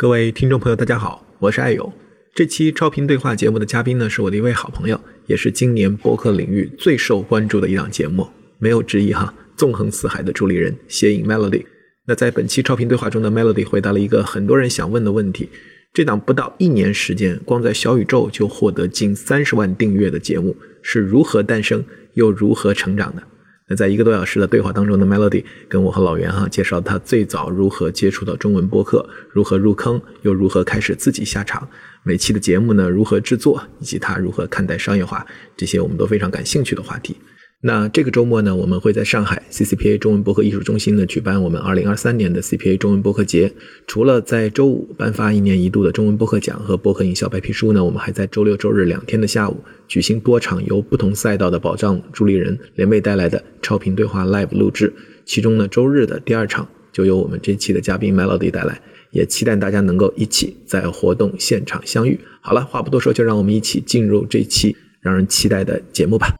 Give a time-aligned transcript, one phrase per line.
[0.00, 1.92] 各位听众朋友，大家好，我是爱友。
[2.34, 8.26] 这期超频对话节目的嘉宾呢，是我的一位好朋友，也是今年播客领域最受关注的一档节目，
[8.58, 9.34] 没有之一哈。
[9.58, 11.66] 纵横四海的主理人，谐影 Melody。
[12.06, 15.50] 那在本期超频对话中的 Melody 回答了一个很多人想问的问题：
[15.92, 23.22] 这档不到一年时间，光在小宇宙就获得近三十万订阅的节目，是如何诞生，又如何成长的？
[23.70, 31.68] 那在一个多小时的对话当中的 Melody 跟我和老袁哈介绍他最早如何接触到中文播客，如何入坑，又如何开始自己下场，
[32.02, 35.24] 每期的节目呢如何制作，以及他如何看待商业化，
[35.56, 37.16] 这些我们都非常感兴趣的话题。
[37.62, 43.52] 那这个周末呢，我们会在上海 CCPA 中文播客艺术中心呢举办我们2023年的 CPA 中文播客节。
[43.86, 54.90] 除了在周五颁发一年一度的中文播客奖和播客营销白皮书呢，我们还在周六周日两天的下午举行多场由不同赛道的保障助力人联袂带来的超频对话 Live 录制。
[55.26, 62.18] 其中呢，周日的第二场就由我们这期的嘉宾 Melody 带来，也期待大家能够一起在活动现场相遇。
[62.40, 66.39] 好了，话不多说，就让我们一起进入这期让人期待的节目吧。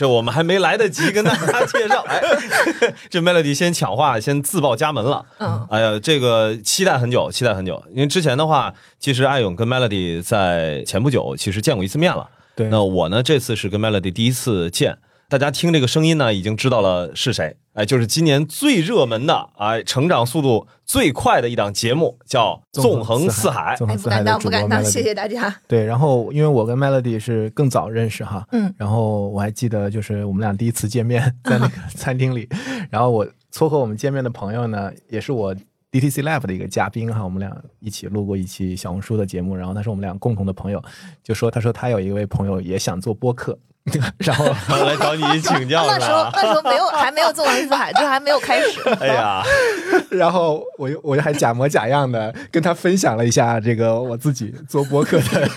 [0.00, 2.18] 这我们还没来得及跟大家介绍， 哎，
[3.10, 5.26] 这 Melody 先抢话，先自报家门了。
[5.36, 7.84] 嗯，哎呀，这个期待很久，期待很久。
[7.90, 12.26] 因为之前的话，其实艾勇跟 Melody 在前不久其实见过一次面了。
[12.56, 14.96] 对，那我呢，这次是跟 Melody 第一次见。
[15.28, 17.56] 大家听这个声音呢，已经知道了是谁。
[17.72, 23.74] 哎，就是今年最热门的，哎，成长速度最快的一档节目，叫《纵横四海》。
[23.78, 25.54] 纵横四海不敢当，不敢当，谢谢大家。
[25.68, 32.48] 对，然后因为我跟 Melody 是更早认识哈，嗯，然后我还记得就是我们俩第一次见面在那个餐厅里，
[32.90, 35.54] 然后我撮合我们见面的朋友呢，也是我
[35.92, 40.82] DTC Live 的一个嘉宾哈，我们俩一起录过一期小红书的节目，然后他是我们俩共同的朋友，
[41.22, 43.56] 就说他说他有一位朋友也想做播客。
[44.18, 44.44] 然后
[44.84, 48.80] 来找你请教那时候那时候没有还没有纵横四海，就还没有开始。
[49.00, 49.42] 哎呀，
[50.10, 55.48] 然后我又我又还假模假样的跟他分享了一下这个我自己做播客的。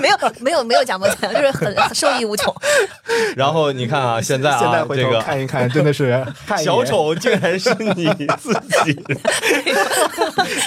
[0.00, 2.52] 没有没有没有假模假样，就是很受益无穷。
[3.36, 6.24] 然后你看啊，现在现在回头看一看，真的是
[6.58, 8.06] 小丑竟然是你
[8.38, 8.52] 自
[8.84, 9.04] 己。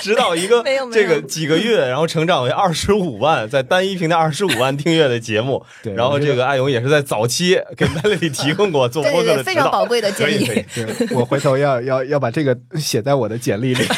[0.01, 5.63] 指导一个这个几个月，然后成长为二十五万，在单一平台二十五万订阅的节目。
[5.81, 10.65] 对，然后这个艾勇也是在早期给 Melody 提供过做播客的非常宝贵的建议。
[11.11, 13.83] 我回头要要要把这个写在我的简历里。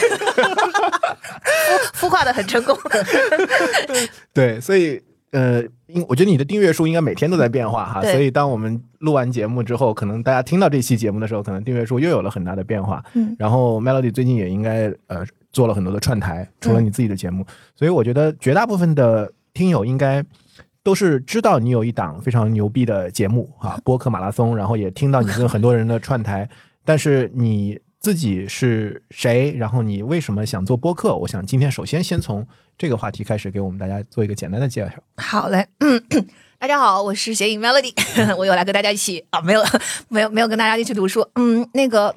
[1.93, 2.77] 孵化的很成功。
[4.31, 8.01] 对，所以呃，应我觉得你的订阅数应该每天都在变化哈。
[8.03, 13.03] 所以当我们录完节目之后，可能大家听到这期节目的时候，可能订阅数又有了很大的变化。
[13.15, 13.35] 嗯。
[13.39, 17.43] 然后 Melody 最近也应该呃做了很多的串台，除了你自己的节目，
[17.75, 20.23] 所以我觉得绝大部分的听友应该。
[20.87, 26.49] 都是知道你有一档非常牛逼的节目啊， 播客马拉松，然后也听到你跟很多人的串台，
[26.85, 29.53] 但是你自己是谁？
[29.57, 31.13] 然后你为什么想做播客？
[31.13, 34.93] 我想今天首先先从这个话题开始，给我们大家做一个简单的介绍。
[35.17, 35.67] 好嘞，
[36.57, 37.93] 大家好，我是斜影 Melody，
[38.39, 39.61] 我又来跟大家一起啊，没有
[40.07, 42.15] 没有没有跟大家一起读书，嗯，那个。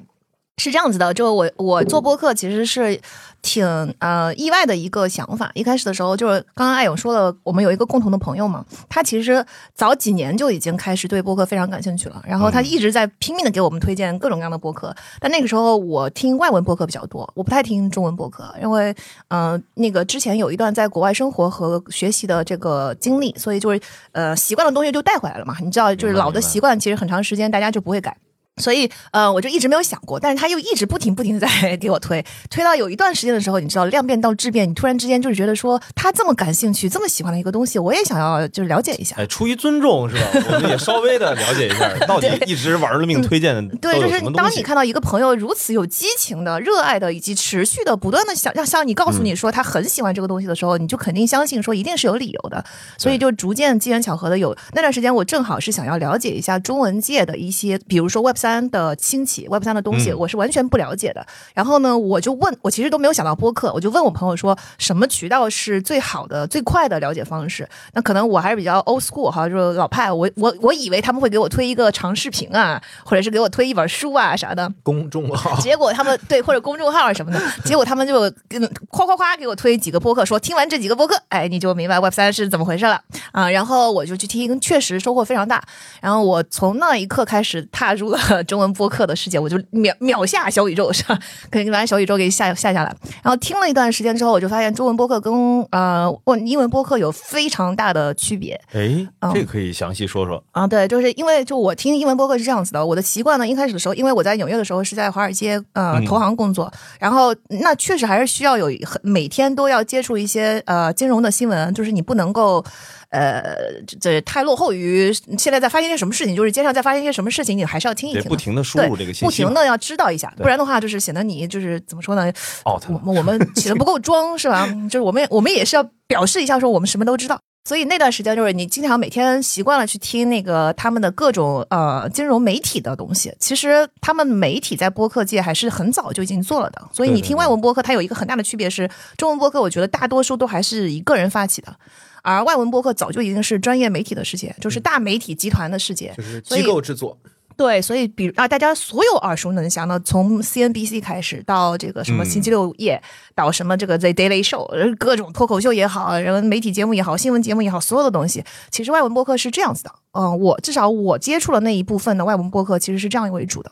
[0.60, 3.00] 是这样子的，就我我做播客其实是
[3.40, 3.64] 挺
[3.98, 5.50] 呃意外的一个想法。
[5.54, 9.42] 一开始的时候，就是刚刚艾勇说了，我们有一个共同的朋友嘛，他其实
[9.74, 14.94] 早几年就已经开始对播客非常感兴趣了，然后他一直在拼命的给我们推荐各种各样的播客。
[15.18, 18.94] 但那个时候我听外文播客比较多，我不太听中文播客，因为
[19.28, 23.80] 嗯那个之前有一段在国外生活和学习的这个经历，所以就是
[24.12, 25.56] 呃习惯的东西就带回来了嘛。
[25.62, 28.14] 你知道，就是老的习惯，其实很长时间大家就不会改。
[28.60, 39.16] 所以，呃，我就一直没有想过，但是他又一直不停不停的在给我推，推到有一段时间的时候，你知道量变到质变，你突然之间就是觉得说他这么感兴趣，这么喜欢的一个东西，我也想要就是了解一下。
[39.18, 40.22] 哎，出于尊重是吧？
[40.52, 52.62] 我们也稍微的了解一下，到底一直玩了命推荐的对，就是当你看到一个朋友如此有激情的、热爱的，以及持续的、不断的想让向你告诉你说他很喜欢这个东西的时候，你就肯定相信说一定是有理由的。
[52.98, 58.49] 所以就逐渐机缘巧合的有那段时间，我正好是想要了解一下中文界的一些，比如说 Web 三。
[58.50, 61.24] 三的兴起，Web 三的东西我是完全不了解的。
[61.54, 67.68] 然后呢，我就问，我其实都没有想到播客，我就问我朋友说，什么渠道是最好的、最快的了解方式？
[67.92, 70.10] 那可能我还是比较 old school 哈，就是老派。
[70.10, 75.56] 我我我以为他们会给我推一个长视频啊，或者是给我推一本书啊啥的公众号。
[75.60, 83.00] 结果他们对或者公众号什么的，结果他们就跟夸夸夸给我推几个播客，说听完这几个播客，哎，你就明白 Web 三是怎么回事了
[83.30, 83.48] 啊。
[83.48, 85.62] 然后我就去听，确实收获非常大。
[86.00, 91.18] 然后我从那一刻开始踏入了中文播客的世界，我就秒秒下小宇宙，是吧？
[91.50, 92.94] 可以把小宇宙给下下下来。
[93.22, 95.32] 然后听了一段时间之后，我就发现中文播客跟
[95.70, 96.10] 呃
[96.44, 98.60] 英文播客有非常大的区别。
[98.72, 100.66] 哎，这个可以详细说说啊？
[100.66, 112.64] 对，就是因为就我听英文播客是这样子的，我的习惯呢，一开始的时候，因为我在纽约的时候是在华尔街呃投行工作，然后那确实还是需要有很每天都要接触一些呃金融的新闻，就是你不能够。
[113.10, 122.32] 呃，这太落后于现在在发生一些什么事情，就是街上在发生一些什么事情，你还是要听一听，不停的输入这个信息，不停的要知道一下，不然的话，就是显得你就是怎么说呢？
[122.64, 124.66] 哦，我我们起的不够装是吧？
[124.88, 127.38] 就是我们我们也是要表示一下，说我们什么都知道。
[127.68, 133.32] 所以那段时间就是你经常每天习惯了去听那个他们的各种呃金融媒体的东西。
[133.38, 136.82] 其实他们媒体在播客界还是很早就已经做了的。
[136.90, 141.74] 所以你听外文播客，它有一个很大的区别是，中文播客我觉得大多数都还是以个人发起的。
[142.22, 147.16] 而外文播客早就已经是专业媒体的世界，就是大媒体集团的世界，就是机构制作。
[147.56, 152.98] 对，所以比如啊，大家所有耳熟能详的，从 CNBC 开始到这个什么星期六夜，
[153.34, 159.92] 到什么这个 The Daily Show，各种脱口秀也好，人文媒体节目也好，新闻节目也好，所有的东西，其实外文播客是这样子的。
[160.12, 163.70] 嗯，我至少我接触了那一部分的外文播客，其实是这样为主的。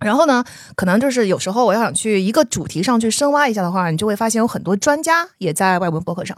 [0.00, 0.44] 然后呢，
[0.76, 6.36] 可能就是有时候我要想去一个主题上去深挖一下的话，你就会发现有很多专家也在外文播客上。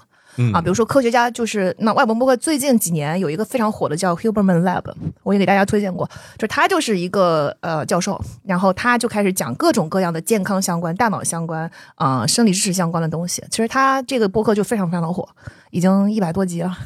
[0.52, 4.84] 啊，比如说科学家，就是那外文播客最近几年有一个非常火的叫 Huberman Lab，
[5.22, 13.42] 我也给大家推荐过，就他就是一个呃教授，然后他就开始讲各种各样的健康相关、大脑相关、啊生理知识相关的东西。
[13.50, 15.28] 其实他这个播客就非常非常的火，
[15.70, 16.76] 已经一百多集了。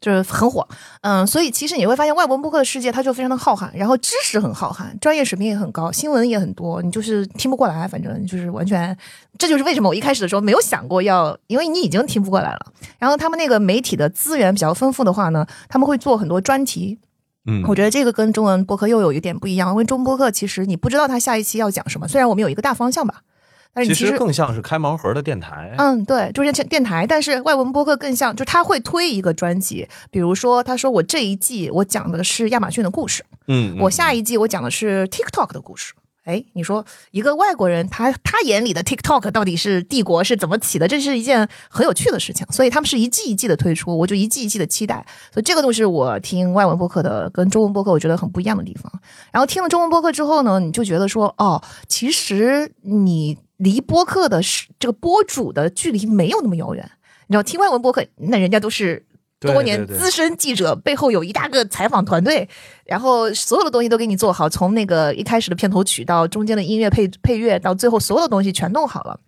[0.00, 0.66] 就是很火，
[1.00, 8.96] 嗯，所以其实你会发现外文播客的世界它就非常的浩瀚，然后知识很浩瀚，专业水平也很高，新闻也很多，你就是听不过来，反正就是完全，
[9.38, 12.72] 这就是为什么我一开始的时候没有想过要，因为你已经听不过来了。
[12.98, 16.98] 然后他们那个媒体的资源比较丰富的话呢，他们会做很多专题，
[17.46, 23.22] 嗯，我觉得这个跟中文播客又有一点不一样，因为中文播客其实你不知道他下一期要讲什么，虽然我们有一个大方向吧。
[23.84, 25.74] 其实更像是开盲盒的电台。
[25.78, 27.06] 嗯，对，就是电台。
[27.06, 35.92] 但是外文播客更像，就他会推一个专辑，比如说他说我这一季我讲的是亚马逊的故事，嗯，我下一季我讲的是 TikTok 的故事。
[36.26, 40.86] 哎，你说一个外国人，他他眼里的 TikTok 到底是帝国是怎么起的？
[40.86, 42.46] 这是一件很有趣的事情。
[42.50, 45.06] 所以他们是一季一季的推出，我就一季一季的期待。
[45.32, 48.92] 所以这个都是我听外文播客的跟中文播客我觉得很不一样的地方。
[49.32, 53.38] 然后听了中文播客之后呢，你就觉得说，哦，其实你。
[53.58, 54.42] 离播客的
[54.78, 56.90] 这个播主的距离没有那么遥远，
[57.26, 59.05] 你知道，听外文播客，那人家都是
[59.40, 62.48] 多年资深记者，背后有一大个采访团队，
[62.84, 69.20] 然后所有的东西都给你做好，从那个一开始的片头曲到中间的音乐配配乐，到最后所有的东西全弄好了。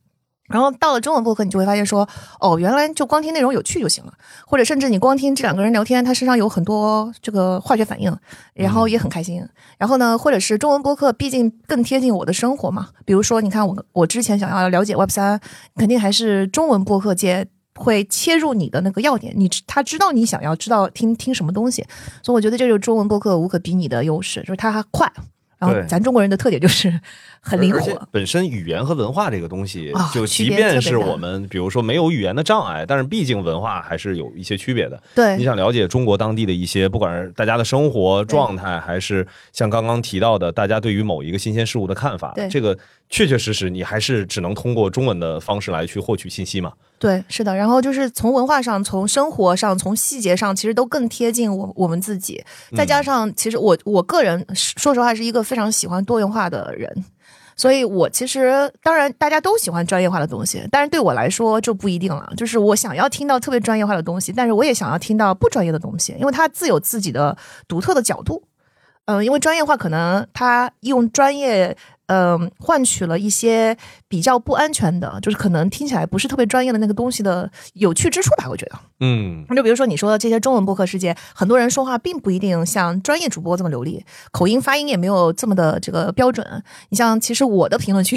[0.48, 2.08] 然后到了中文播客，你就会发现说，
[2.40, 4.14] 哦，原来就光听内容有趣就行了，
[4.46, 8.16] 或者甚至你光听这两个人聊天，他身上有很多这个化学反应，
[8.54, 9.46] 然后也很开心。
[9.76, 12.88] 然后呢，或者是中文播客，毕竟更贴近我的生活嘛。
[13.04, 15.38] 比如说，你看我我之前想要了解 Web 三，
[15.76, 17.46] 肯定还是中文播客界
[17.78, 21.86] 会切入你的那个要点，你他知道你想要知道听听什么东西，
[22.22, 25.10] 所以我觉得这就是中文播客无可比拟的优势，就是它还快。
[25.58, 27.00] 然后咱中国人的特点就是
[27.40, 28.08] 很灵活。
[28.10, 35.02] 本身语言和文化这个东西，就即便是我们比如说没有语言的障碍，但是毕竟文化还是有一些区别的。
[35.14, 42.76] 对，你想了解中国当地的一些，不管是大家的生活状态，还是像刚刚提到的大家对于某一个新鲜事物的看法，这个
[43.08, 46.72] 确确实实你还是只能通过中文的方式来去获取信息嘛。
[46.98, 47.54] 对，是的。
[47.54, 52.42] 然后就是从文化上、从生活上、从细节上，其实都更贴近我我们自己。
[52.76, 57.04] 再加上，其实我我个人说实话是一个非常喜欢多元化的人，
[57.58, 62.32] 所以我其实当然大家都喜欢专业化的东西，但是对我来说就不一定了。
[62.38, 67.36] 就是我想要听到特别专业化的东西，但是我也想要听到不专业的东西，因为它自有自己的
[67.66, 68.42] 独特的角度。
[69.04, 71.76] 嗯，因为专业化可能他用专业。
[72.08, 73.76] 嗯，换取了一些
[74.08, 78.46] 比较不安全的，就是可能听起来不是特别专业的那个东西的有趣之处吧？
[78.48, 86.62] 我觉得，嗯，那就比如说你说的这些中文播客世界，很多人说话并不一定像专业主播这么流利，口音发音也没有这么的这个标准。
[86.88, 88.16] 你像，其实我的评论区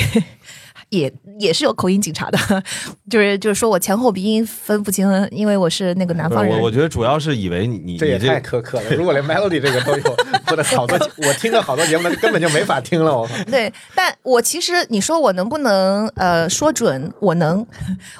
[0.91, 2.37] 也也是有口音警察的，
[3.09, 6.57] 就是就是说我前后鼻音分不清，因为我是那个南方人。
[6.57, 8.91] 我我觉得主要是以为你你这也太苛刻了。
[8.95, 13.17] 如果连 melody 这个都有，或者好多我听了好多节目，根本就没法听了。
[13.17, 17.11] 我 对，但我其实你说我能不能呃说准？
[17.21, 17.65] 我能，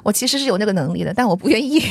[0.04, 1.82] 我其实是有那个能力的，但我不愿意，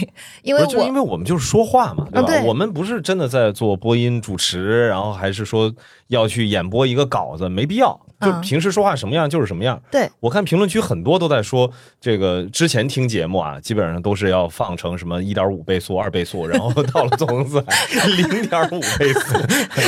[0.42, 2.42] 因为就因为我们就是说话嘛，对吧？
[2.46, 5.70] 我们不是真的在做播音主持，然后还是说
[6.08, 8.00] 要去演播一个稿子，没必要。
[8.20, 9.80] 就平时说话什么样就是什么样。
[9.90, 19.36] 对，我看评论区很多都在说，这个之前听节目啊，基本上都是要放成什么一点五倍速、二倍速，然后到了纵横四海 零点五倍速，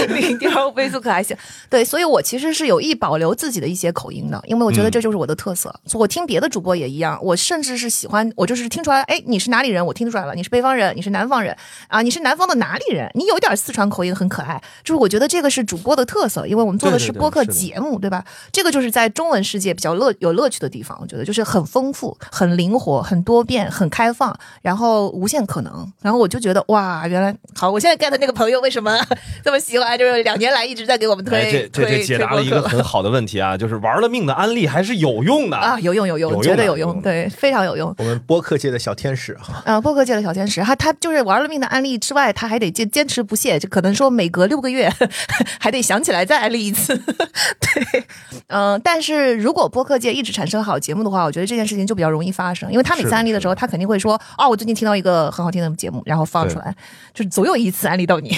[0.15, 1.37] 零点五倍速可还行。
[1.69, 5.75] 对，所以我其实是有意保留自己的一些口音的，因为我觉得这就是我的特色。
[5.95, 9.85] 我听别的主播也一样，我甚至是喜欢，我就是听出来，哎，你是哪里人？
[9.85, 11.57] 我听得出来了，你是北方人，你是南方人
[11.89, 13.11] 啊，你是南方的哪里人？
[13.15, 14.62] 你有点四川口音，很可爱。
[14.83, 18.22] 就是我觉得这个是主播的特色，因为我们做的是播客节目，对吧？
[18.52, 25.91] 这个就是在中文世界比较乐有乐趣的地方，我觉得就是很丰富、很灵活、很多变、很开放，然后无限可能。
[26.00, 27.71] 然后我就觉得哇，原来好！
[27.71, 28.99] 我现在 get 那个朋友为什么
[29.45, 29.99] 这么喜欢？
[29.99, 37.95] 就是两年来一直在给我们推，这这这解答了一个很好的问题啊，就是玩了命的安利还是有用的啊，有用有用，绝对有用，对，非常有用。
[37.99, 44.93] 我们播客界的小天使哈，啊，播客界的小天使，他他就是玩了命的安利之外，他还得坚坚持不懈，就可能说每隔六个月
[45.61, 46.97] 还得想起来再安利一次，
[47.61, 48.05] 对。
[48.49, 56.75] 嗯，但是如果播客界一直产生好节目的话，我觉得这件事情就比较容易发生，因为他每次安利的时候，他肯定会说：“哦，我最近听到一个很好听的节目，然后放出来，
[57.14, 58.37] 就是总有一次安利到你。”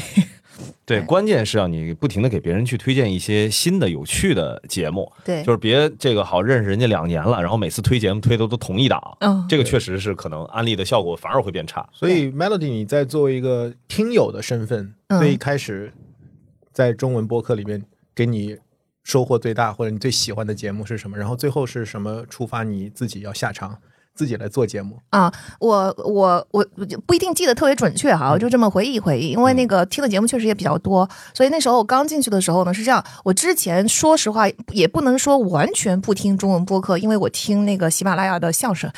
[0.87, 11.89] 对，关键是要你不停的给别人去推荐一些新的有趣的节目，对，就是别这个好认识人家两年了，然后每次推节目推的都同一档，嗯，这个确实是可能安利的效果反而会变差。
[11.93, 15.93] 所以 Melody，你在作为一个听友的身份，最一开始
[16.73, 17.83] 在中文播客里面
[18.15, 18.57] 给你。
[19.05, 21.17] 收获最大或者你最喜欢的节目是什么？
[21.17, 23.79] 然后最后是什么触发你自己要下场？
[24.15, 24.99] 自己来做节目。
[25.11, 26.65] 啊，我我我
[27.07, 38.91] 不一定记得特别准确哈，我就这么回忆回忆，因为那个听的节目确实也比较多，所以那时候我刚进去的时候呢是这样，我之前说实话也不能说完全不听中文播客，因为我听那个喜马拉雅的相声，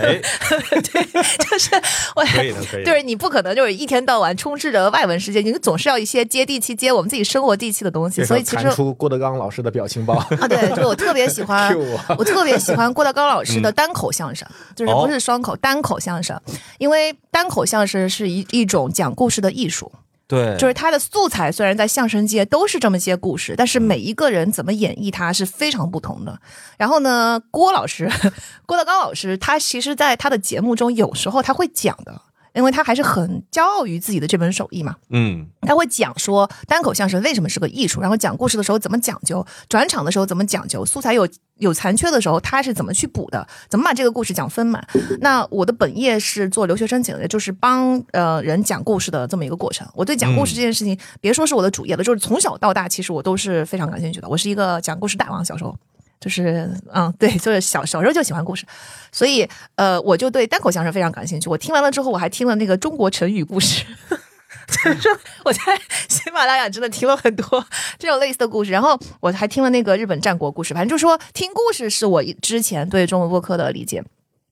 [0.00, 0.20] 哎，
[0.70, 1.04] 对，
[1.38, 1.70] 就是
[2.14, 10.14] 我可以的，可以，就是你不可能就是一天到晚充斥着外文世界，你总是要一些接地气、接我们自己生活地气的东西，所以其实出郭德纲老师的表情包。
[10.14, 11.74] 啊，对，就我特别喜欢，
[12.18, 12.26] 我。
[12.26, 14.45] 特别喜欢郭德纲老师的 单口相声。
[14.74, 16.40] 就是不是双口单口相声，
[16.78, 19.90] 因为单口相声是一一种讲故事的艺术。
[20.28, 26.36] 对，就是它的素材虽然在相声界都是这么些故事，但是每一个人怎么演绎它是非常不同的。
[26.76, 28.10] 然后呢，郭老师，
[28.66, 32.20] 郭德纲老师，他其实在他的节目中有时候他会讲的。
[32.56, 44.86] 因为他还是很骄傲于自己的这门手艺嘛，嗯，他会讲说单口相声为什么是个艺术，然后讲故事的时候怎么讲究，转场的时候怎么讲究，素材有有残缺的时候他是怎么去补的，怎么把这个故事讲丰满。
[45.20, 49.86] 那我的本业是做留学申请的，就是帮呃人讲故事的这么一个过程。
[49.94, 54.28] 我对讲故事这件事情，别说是我的主业了，就是从小到大其实我都是非常感兴趣的。
[54.28, 55.76] 我是一个讲故事大王，小时候。
[56.18, 58.64] 就是，嗯，对，就是小小时候就喜欢故事，
[59.12, 61.48] 所以，呃，我就对单口相声非常感兴趣。
[61.48, 63.84] 我听完了之后，我还听了那个中国成语故事，
[64.84, 65.08] 就是
[65.44, 65.60] 我在
[66.08, 67.64] 喜马拉雅真的听了很多
[67.98, 70.72] 这种类似的故事，然后我还听了那个日本战国故事。
[70.72, 74.02] 反正就是说，听故事是我之前对中文播客的理解。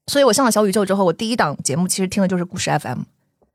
[0.07, 3.01] 所以我上了小宇宙之后，我第一档节目其实听的就是故事 FM。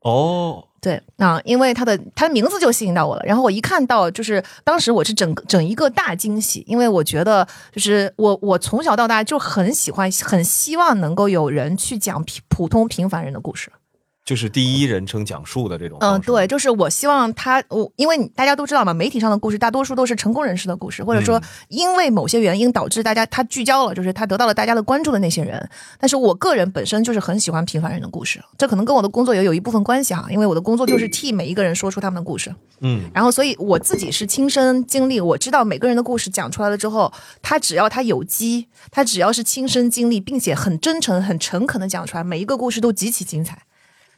[0.00, 0.64] 哦。
[0.80, 13.70] 对啊，因为他的他的名字就吸引到我了，然后我一看到，就是当时我是整整一个大惊喜，因为我觉得就是我我从小到大就很喜欢，很希望能够有人去讲普通平凡人的故事。
[14.30, 25.68] 就是第一人称讲述的这种，嗯，对，就是我希望他，我因为大家都知道嘛，媒体上的故事大多数都是成功人士的故事，或者说因为某些原因导致大家他聚焦了，就是他得到了大家的关注的那些人。
[25.98, 43.58] 但是我个人本身就是很喜欢平凡人的故事，这可能跟我的工作也有一部分关系哈，因为我的工作就是替每一个人说出他们的故事，嗯，然后所以我自己是亲身经历，我知道每个人的故事讲出来了之后，他只要他有机，他只要是亲身经历，并且很真诚、很诚恳的讲出来，每一个故事都极其精彩。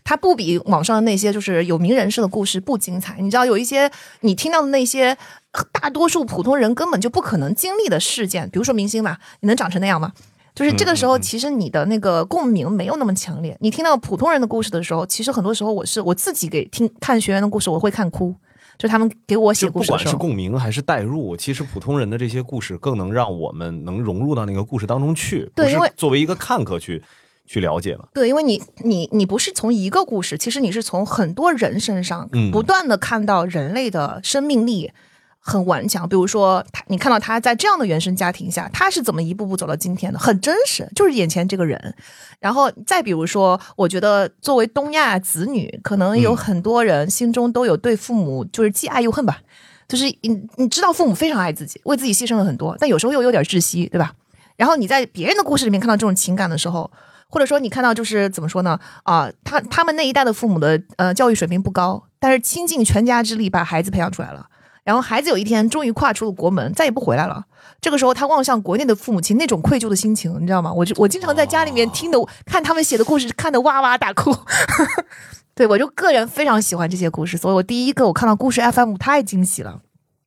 [0.04, 3.16] 它不比网上的那些就是有名人士的故事不精彩。
[3.20, 3.90] 你知道有一些
[4.20, 5.16] 你听到的那些
[5.72, 10.12] 大多数普通人根本就不可能经历的事件，比如说明星嘛，你能长成那样吗？
[10.54, 13.56] 就是这个时候，其实你的那个共鸣没有那么强烈。
[13.60, 18.34] 你听到普通人的故事的时候，其实很多时候我是我自己给听看学员的故事，我会看哭。
[18.78, 27.02] 就他们给我写故事不管是共鸣还是代入，其实普通人的这些故事更能让我们能融入到那个故事当中去，不是作为一个看客去。
[27.52, 34.90] 去了解了，对，因为你你你不是从一个故事，其实你是从很多人身上不断的看到人类的生命力，
[35.38, 36.08] 很顽强。
[36.08, 41.94] 比如说，他你看到他在这样的原生家庭下，他是怎么一步步走到今天的，很真实，就是眼前这个人。
[42.40, 49.42] 然后再比如说，我觉得作为东亚子女，可能有很多人心中都有对父母就是既爱又恨吧。
[49.86, 54.14] 就是你你知道父母非常爱自己，为自己牺牲了很多，但有时候又有点窒息，对吧？
[54.56, 56.90] 然后你在别人的故事里面看到这种情感的时候，
[57.32, 58.78] 或者说你看到就是怎么说呢？
[59.04, 64.46] 啊，他他们那一代的父母的呃教育水平不高，但是倾尽全家之力把孩子培养出来了，
[64.84, 67.46] 然后孩子有一天终于跨出了国门，再也不回来了。
[67.80, 70.70] 这个时候他望向国内的父母亲那种愧疚的心情，你知道吗？
[70.70, 74.36] 我就我经常在家里面听的看他们写的故事，看的哇哇大哭。
[75.54, 79.80] 对，我就个人非常喜欢这些故事，所以我第一个我看到故事 FM 太惊喜了。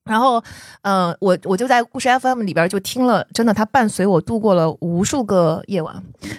[0.05, 0.41] 然后，
[0.83, 5.95] 嗯，我我就在故事 FM 里边就听了，真的，它伴随我度过了无数个夜晚。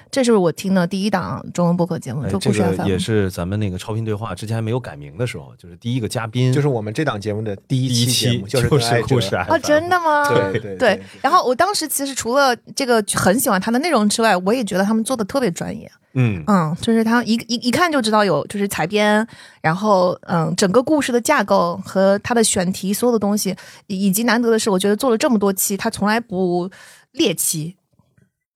[0.09, 2.87] 这是我听的第一档中文播客节目，就故事 FM。
[2.87, 8.79] 也是咱们那个超频对话之前还没有改名的时候，就是第一个嘉宾，就是我们这档节目的第一期节目，就是故
[9.21, 10.29] 事啊，真的吗？
[10.33, 11.03] 对对对。
[11.21, 15.91] 然后我当时其实除了这个很喜欢它的内容之外，我也觉得他们做的特别专业。
[16.19, 19.27] 嗯嗯，就是他一一一看就知道有就是采编，
[19.61, 23.55] 然后嗯，整个故事的架构和他的选题所有的东西，
[23.87, 26.71] 以及难得的是，我觉得做了这么多期，他从来不
[27.13, 27.77] 猎奇。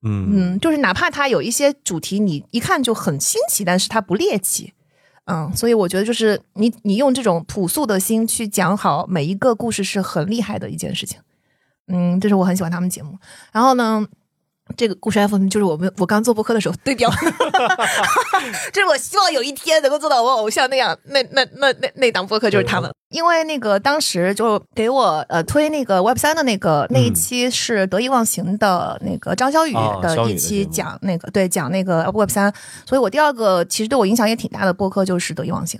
[0.03, 4.73] 嗯嗯，就是哪怕他有一些主题，你一看就很新奇，但是他不猎奇。
[5.25, 11.19] 嗯，所以我觉得就是你你用这种朴素的心去讲好每一个故事是很厉害的一件事情。
[11.87, 13.17] 嗯，这是我很喜欢他们节目。
[13.51, 14.07] 然后呢？
[14.77, 17.09] 这个故事 FM 就是我们我刚做播客的时候对标，
[18.73, 32.53] 就是我希望有一天能够做到我偶像那样，那那那那那档播客就是他们，因为那个当时就给我呃推那个 Web 三的那个那一期是得意忘形的那个张小雨的一期讲那个对讲那个 Web 三，
[32.85, 35.79] 所以我第二个其实对我影响也挺大的播客就是得意忘形，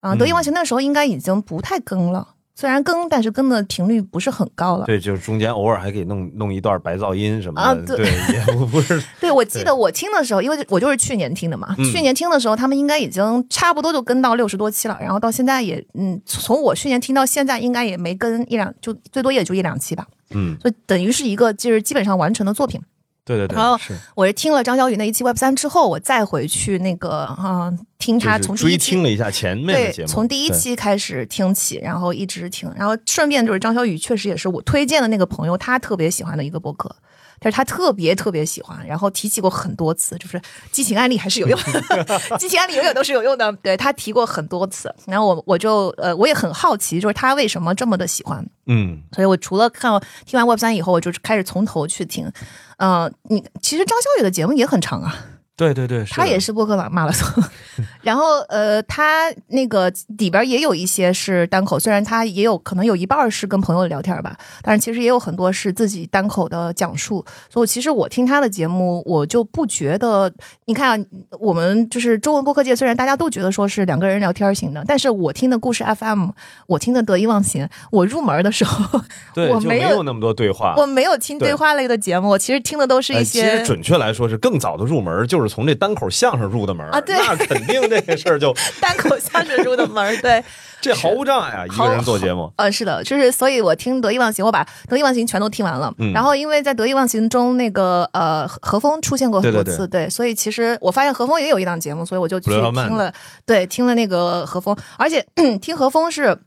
[0.00, 2.34] 啊，得意忘形那时候应该已经不太更了。
[2.58, 4.84] 虽然更，但是更的频率不是很高了。
[4.84, 7.68] 对，就是中间偶尔还可以弄弄一段白噪音什么的。
[7.68, 9.00] 啊对，也不是。
[9.20, 11.72] 对，我记得我听的时候，因为我就是去年听的嘛。
[11.76, 14.98] 去年听的时候，他们应该已经差不多就跟到六十多期了。
[15.00, 20.04] 然后到现在也，嗯，从我去年听到现在，应该也没跟一两，就最多也就一两期吧。
[20.30, 22.80] 嗯，就等于是一个就是基本上完成的作品。
[23.28, 23.78] 对对对，然后
[24.14, 36.96] 我是听了张小雨那一期 Web 三之后，我再回去那个啊听他从追听了一下前面的节目，从第一期开始听起，然后一直听，然后顺便就是张小雨确实也是我推荐的那个朋友，他特别喜欢的一个博客，
[37.40, 40.40] 但是他特别特别喜欢，然后提起过很多次，就是
[40.72, 49.90] 激情案例还是有用的， 激情案例永远都是有用的，对他提过很多次，然后我我就呃我也很好奇，就是他为什么这么的喜欢，嗯，所以我除了看
[50.26, 52.30] 听完 Web 三以后，我就开始从头去听。
[52.78, 55.14] 嗯，你其实张小雨的节目也很长啊。
[55.58, 57.42] 对对对，他也是播客马马拉松，
[58.00, 67.24] 然后呃，他那个里边也有一些是单口，虽然他也有可能有一半是跟朋友聊天吧，但是其实也有很多是自己单口的讲述。
[67.50, 70.32] 所以其实我听他的节目，我就不觉得，
[70.66, 71.04] 你看啊，
[71.40, 76.28] 我们就是中文播客界，虽然大家都觉得说是两个人聊天型的，但是我听的故事 FM，
[76.68, 79.00] 我听的得意忘形，我入门的时候，
[79.52, 85.47] 我没有那么多对话，我没有听对话类的节目，我其实听的都是一些，其实准确来说是更早的入门，就是。
[85.48, 90.42] 从这单口相声入的门啊，对，那肯定这个事儿就 单口相声入的门， 对，
[90.80, 103.12] 这毫无障碍啊，一个人做节目，呃，是的，就是所以我听得意忘形，我把得意忘形全都听完了，然后因为在得意忘形中，那个呃何峰出现过很多次，对，所以其实我发现何峰也有一档节目，所以我就去听了，
[103.46, 105.24] 对，听了那个何峰，而且
[105.60, 106.38] 听何峰是。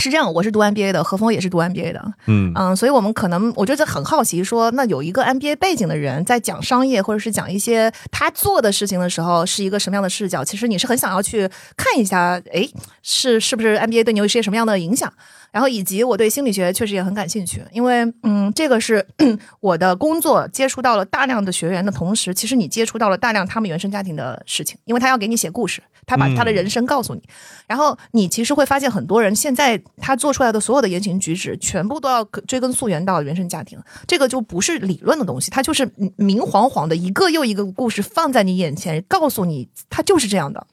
[0.00, 10.42] 是这样，我是读 MBA 的，何峰也是读 MBA 的，嗯嗯，所以我们可能我觉得很好奇，说那有一个 MBA 背景的人在讲商业或者是讲一些他做的事情的时候，是一个什么样的视角？
[10.42, 12.66] 其实你是很想要去看一下，哎，
[13.02, 15.12] 是是不是 MBA 对你有一些什么样的影响？
[15.52, 19.06] 然后以及我对心理学确实也很感兴趣，因为嗯，这个是
[19.60, 27.22] 我的工作接触到了大量的学员的同时，其实你接触到了大量他们原生家庭的事情，因为他要给你写故事，他把他的人生告诉你，
[27.66, 40.66] 然后你其实会发现很多人现在他做出来的所有的言行举止，全部都要追根溯源到原生家庭，这个就不是理论的东西，它就是明晃晃的一个又一个故事放在你眼前，告诉你他就是这样的。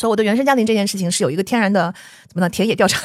[0.00, 1.92] 所以我的原生家庭这件事情是有一个天然的
[2.28, 2.48] 怎么呢？
[2.48, 3.00] 田野调查。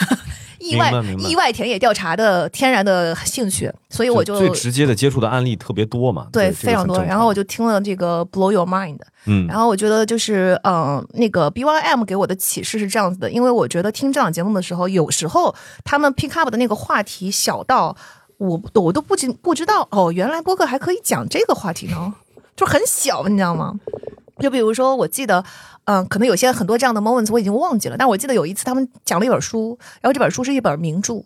[0.60, 7.02] 意外意外田野调查的天然的兴趣，所以我就最直接的接触的案例特别多嘛，对，非常多。
[7.02, 17.96] 然后我就听了这个 Blow Your Mind，嗯，然后我觉得就是嗯，那个 BYM 给我的启示是这样子的，因为我觉得听这档节目的时候，有时候他们 pick up 的那个话题小到
[18.36, 22.14] 我我都不知不知道哦，原来播客还可以讲这个话题呢，
[22.58, 23.80] 就很小，你知道吗？
[24.40, 25.44] 就比如说，我记得。
[25.86, 31.24] 嗯，可能有些很多这样的 moments 我已经忘记了，但我记得有一次他们讲了一本书，然后这本书是一本名著，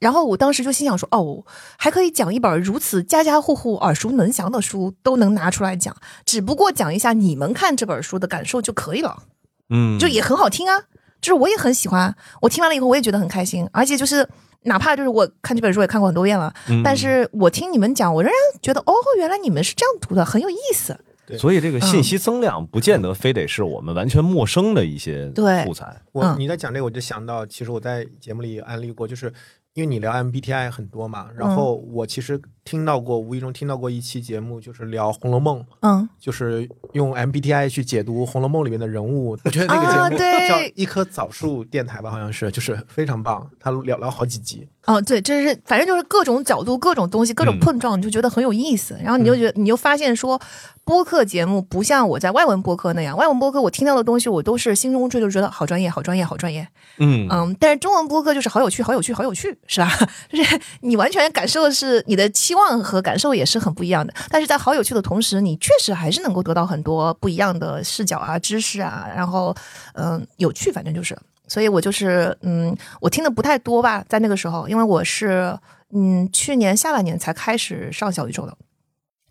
[0.00, 1.44] 然后我当时就心想说，哦，
[1.78, 5.94] 还可以讲一本如此家家户户耳熟能详的书都能拿出来讲，
[6.26, 9.22] 只不过讲一下你们看这本书的感受就可以了。
[9.68, 10.76] 嗯，就也很好听啊，
[11.20, 14.28] 就是我也很喜欢，我听完了以后我也觉得很开心，而且就是
[14.62, 20.98] 哪怕就是我看这本书也看过很多遍了，但是我听你们讲，我仍然觉得哦，原来你们是这样读的，很有意思。
[21.38, 25.32] 所以这个信息增量不见得非得是我们完全陌生的一些
[25.64, 26.00] 素材。
[26.12, 29.32] 我你在讲这个，我就想到，其实我在节目里安利过，就是
[29.74, 32.40] 因为你聊 MBTI 很多嘛，然后我其实。
[32.70, 39.36] 听到过，无意中听到过一期节目，就是聊《红楼梦》，嗯，就是用 MBTI 去解读《红楼梦》里面的人物。
[39.42, 43.50] 我觉得那个节目叫《一棵枣树电台》吧，好像是，就是非常棒。
[43.58, 44.68] 他聊聊好几集。
[44.86, 48.96] 哦，对，就是反正就是各种角度、各种东西、各种碰撞，你就觉得很有意思。
[49.02, 50.40] 然后你就觉得，你就发现说，
[50.84, 56.66] 播客节目不像我在外文播客那样，外文播客我听到的东西，我都是心中追，就觉得好专业、好专业、好专业。
[56.98, 59.90] 嗯嗯，但是中文播客就是好有趣、好有趣、好有趣，是吧？
[60.32, 62.59] 就是你完全感受的是你的期望。
[62.60, 69.54] 望和感受也是很不一样的，但是在好有趣的同时，你确实还是能够得到很多不一样的视角啊、知识啊，然后
[69.94, 71.18] 嗯，有趣，反正就是，
[71.48, 75.58] 所以我就是嗯，我听的不太多吧，在那个时候，因为我是
[75.92, 78.56] 嗯去年下半年才开始上小宇宙的。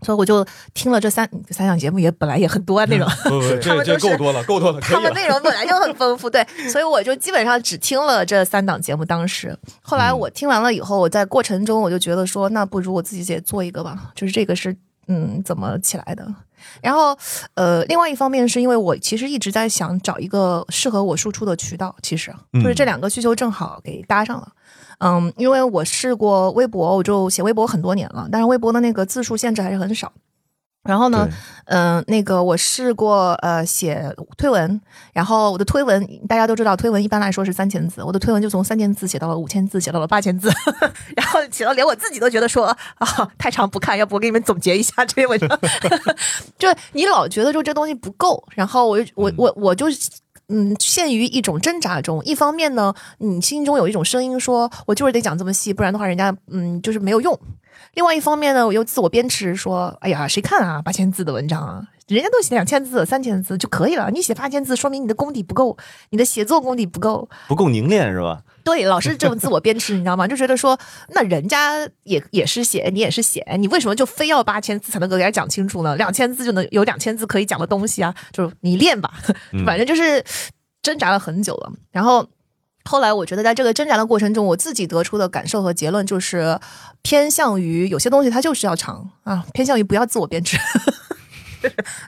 [0.02, 3.08] 所以我就听了这三三档节目，也本来也很多内容，
[3.62, 4.80] 这这够多了，够多了。
[4.84, 9.04] 他们内容本来就很丰富，对，所以我就基本上只听了这三档节目。
[9.04, 14.12] 当时，后来我听完了以后，我在过程中我就觉得说，那不如我自己也做一个吧。
[14.16, 14.76] 就是这个是
[15.08, 16.26] 嗯怎么起来的。
[16.82, 17.18] 然后
[17.54, 24.48] 呃，另外一方面是因为我其实一直在想找一个适合我输出的渠道，其实就是这两个需求正好给搭上了。
[25.00, 30.12] 嗯，因为我试过微博，我就写微博很多年了，但是微博的那个字数限制还是很少。
[30.84, 31.28] 然后呢，
[31.66, 34.82] 嗯，那个我试过呃写推文，
[35.14, 40.50] 然后我的推文大家都知道，推文一般来说是三千字，我的推文就从三千字写到了五千字，写到了八千字，
[41.16, 45.60] 然后写到连我自己都觉得说啊太长不看，要不我给你们总结一下这篇文章。
[46.58, 49.86] 就你老觉得就这东西不够，然后我我我我就。
[50.50, 52.24] 嗯，陷于一种挣扎中。
[52.26, 57.40] 一方面呢，你心中有一种声音说，我就是得讲这么细，不然的话，人家嗯就是没有用。
[57.94, 65.78] 另外一方面呢，我又自我鞭笞说，哎呀，谁看啊，八千字的文章啊，人家都写两千字、三千字就可以了，你写八千字，说明你的功底不够，
[66.10, 68.42] 你的写作功底不够，不够凝练是吧？
[68.70, 70.28] 对，老是这么自我鞭笞，你知道吗？
[70.28, 70.78] 就觉得说，
[71.10, 75.96] 那人家也也是写，你也是写，你为什么就非要八千字才能够给他讲清楚呢？
[75.96, 78.14] 两千字就能有两千字可以讲的东西啊？
[78.32, 79.12] 就是你练吧，
[79.66, 80.24] 反正就是
[80.84, 81.72] 挣扎了很久了。
[81.92, 82.28] 然后
[82.86, 86.60] 后来我觉得，在这个挣扎的过程中，我自己得出的感受和结论就是
[87.02, 90.58] 偏向于有些东西它就是要长啊，偏向于不要自我鞭笞，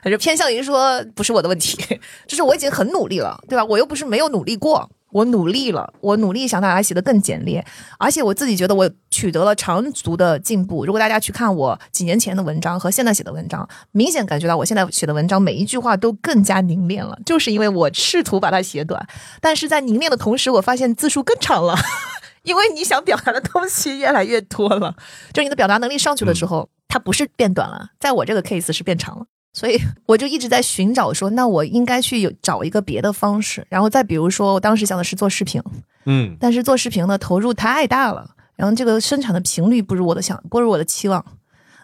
[0.02, 1.76] 还是偏向于说不是我的问题，
[2.26, 3.64] 就是我已经很努力了，对吧？
[3.64, 4.90] 我又不是没有努力过。
[5.12, 7.62] 我努力了，我努力想把它写得更简练，
[7.98, 10.86] 而且我自己觉得我取得了长足的进步。
[10.86, 19.06] 如果大家去看我几年前的文章和现在写的文章，明显感觉到我现在写的文章每一句话都更加凝练了，就是因为我试图把它写短，
[19.42, 21.76] 但是在凝练的同时，我发现字数更长了，
[22.44, 24.94] 因为你想表达的东西越来越多了，
[25.34, 29.26] 就你的表达能力上去的时候，它不是变短了，在我这个 case 是变长了。
[29.52, 35.62] 所以 我就一直在寻找，说那我应该去有找一个别的方式，然后再比如说，我当时想的是做视频，
[36.06, 41.24] 嗯，但是做视频呢投入太大了，然后这个生产的频率不如我的想，不如我的期望，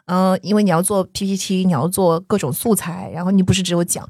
[0.07, 4.09] 嗯，因为你要做 PPT，你要做各种素材，然后你不是只有讲，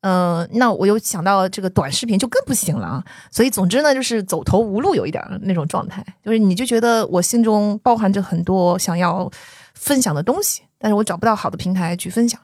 [0.00, 9.30] 嗯，那我又想到这个短视频就更不行了啊，所以总之呢，就是走投无路，有一点那种状态，就是你就觉得我心中包含着很多想要
[9.74, 12.40] 分享的东西，但是我找不到好的平台去分享。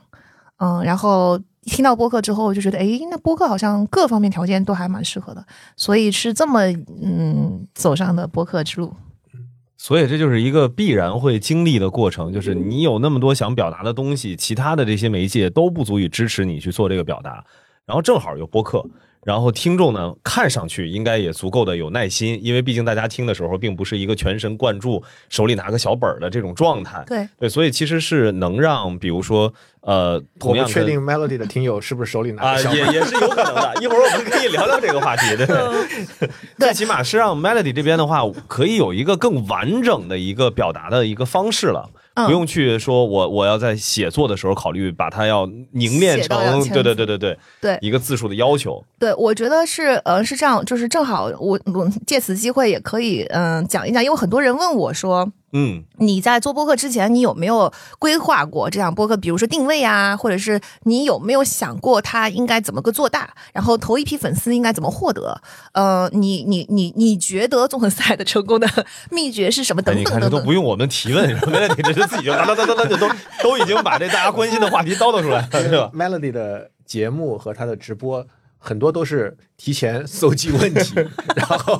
[0.60, 5.44] 嗯，然后听到播客之后，我就觉得，哎，那播客好像各方面条件都还蛮适合的，
[5.76, 6.66] 所以是这么
[7.02, 8.94] 嗯走上的播客之路。
[9.78, 17.42] 所以这就是一个必然会经历的过程，就是你有那么多想表达的东西，其他的这些媒介都不足以支持你去做这个表达，
[17.86, 18.84] 然后正好有播客。
[19.22, 27.04] 然后听众呢，看上去应该也足够的有耐心，因为毕竟大家听的时候，并不是一个全神贯注、手里拿个小本儿的这种状态。
[27.06, 29.52] 对对，所以其实是能让，比如说，
[29.82, 33.74] 呃，我不确定 Melody 的听友是不是手里拿啊，也也是有可能的。
[33.82, 35.44] 一会儿我们可以聊聊这个话题，对
[36.18, 36.30] 对？
[36.58, 41.90] 最起码是让 Melody 这边的话，可以有一个更完整的一个表达的一个方式了。
[42.14, 48.84] 不用去说，我我要在写作的时候考虑把它要凝练成，对对对对对对，一个字数的要求。
[48.98, 59.16] 对，我觉得是，呃，是这样，就是正好我我借此机会也可以，嗯，讲一讲，因为很多人问我说，嗯，你在做播客之前，你有没有规划过这样播客？
[59.16, 63.34] 比如说定位啊，或者是你有没有想过它应该怎么个做大？
[63.52, 65.40] 然后头一批粉丝应该怎么获得？
[65.72, 68.68] 呃，你你你你觉得纵横四海的成功的
[69.10, 69.82] 秘诀是什么？
[69.82, 73.08] 等等等等，都不用我们提问， 没问题，这是自己就哒哒哒哒哒就都
[73.42, 78.26] 都已经把这大家关心的话题叨叨出来了，是吧？Melody 的节目和他的直播。
[78.62, 80.94] 很多都是提前搜集问题，
[81.36, 81.78] 然后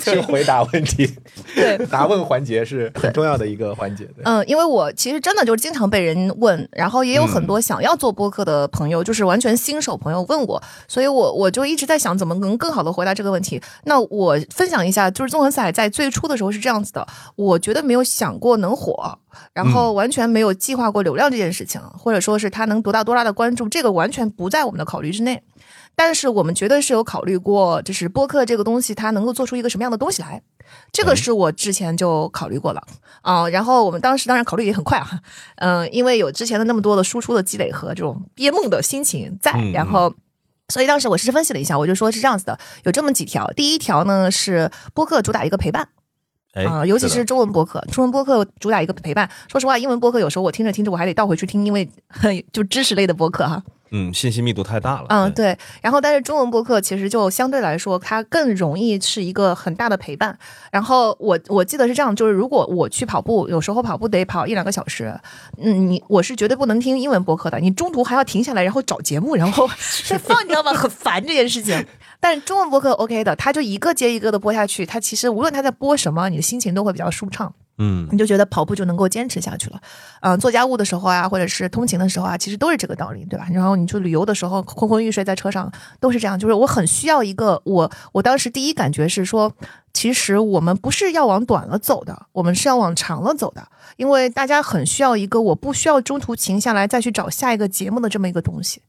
[0.00, 1.12] 去回答问题。
[1.52, 4.08] 对，答问环节是很重要的一个环节。
[4.22, 13.60] 嗯，因为我其实真的就是经常被人问，然后也有很多想要做播客的朋友，就是完全新手朋友问我，所以我我就一直在想怎么能更好的回答这个问题。
[13.82, 19.18] 那我分享一下，就是纵横四海在最初的时候是这样子的，我觉得没有想过能火，
[19.52, 25.42] 然后完全没有计划过流量这件事情，或者说是他能得到多大的关注，这个完全不在我们的考虑之内。
[25.94, 30.40] 但是我们绝对是有考虑过，就是播客这个东西它能够做出一个什么样的东西来，
[30.92, 32.82] 这个是我之前就考虑过了
[33.22, 33.48] 啊。
[33.48, 35.20] 然后我们当时当然考虑也很快啊，
[35.56, 40.14] 嗯，因为有之前的那么多的输出的积累和这种憋梦的心情在，然后
[40.68, 43.46] 所以当时我是分析了一下，我就说是这样子的，有这么几条。
[43.56, 45.88] 第一条呢是播客主打一个陪伴，
[46.54, 49.28] 啊，尤其是中文播客，中文播客主打一个陪伴。
[49.48, 51.88] 说实话，英文播客有时候我听着听着我还得倒回去听，因为
[52.52, 53.62] 就知识类的播客哈。
[53.94, 55.06] 嗯，信息密度太大了。
[55.10, 55.54] 嗯，对。
[55.82, 60.34] 然后，但是中文播客其实就相对来说，它更容易是一个很大的陪伴。
[60.70, 65.14] 然后，我我记得是这样，就是如果我去跑步，有时候跑步得跑一两个小时，
[65.58, 67.60] 嗯，你我是绝对不能听英文播客的。
[67.60, 69.68] 你中途还要停下来，然后找节目，然后
[70.08, 70.72] 再放，你知道吗？
[70.72, 71.86] 很烦这件事情。
[72.22, 77.52] 但是中文播客 OK 的，它就一个接一个的播下去，它其实无论它在播什么，你的心情都会比较舒畅。
[77.78, 79.80] 嗯，你就觉得跑步就能够坚持下去了，
[80.20, 83.48] 嗯，做家务的时候啊，或者是通勤的时候啊，其实都是这个道理，对吧？
[83.50, 86.38] 然后你去旅游的时候，昏昏欲睡在车上都是这样。
[86.38, 89.52] 就是我很需要一个，我我当时第一感觉是说，
[89.92, 98.82] 其实我们不是要往短了走的，我们是要往长了走的，因为大家很需要一个我不需要中途停下来再去找下一个节目的这么一个东西。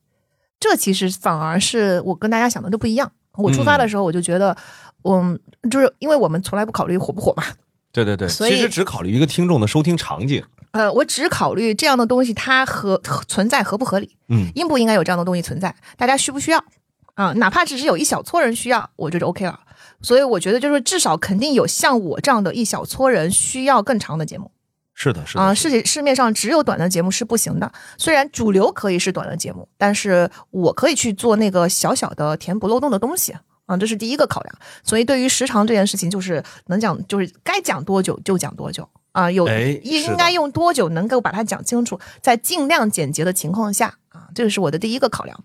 [0.60, 3.12] 这其实反而是我跟大家想的都不一样。
[3.38, 4.56] 我出发的时候我就觉得，
[5.04, 7.43] 嗯，就是因为我们从来不考虑火不火嘛。
[7.91, 10.43] 对对对，其实只考虑一个听众的收听场景。
[10.72, 16.63] 呃，我只考虑这样的东西它合存在合不合理，嗯，应不应该有这样的东西存在，大家需不需要
[17.13, 17.32] 啊？
[17.34, 19.60] 哪怕只是有一小撮人需要，我觉得 OK 了。
[20.02, 24.50] 所以我觉得就是至少肯定有像我这样的一小撮人需要更长的节目。
[25.03, 27.71] 是的，是的啊，市市面上只有短的节目是不行的。
[27.97, 33.35] 虽然主流可以是短的节目，但是我可以去做那个小小的填补漏洞的东西。
[33.65, 45.39] 啊，这是第一个考量，所以对于时长这件事情，就是能讲，就是该讲多久就讲多久啊，有应应该用多久能够把它讲清楚，在尽量简洁的情况下啊，这个是我的第一个考量。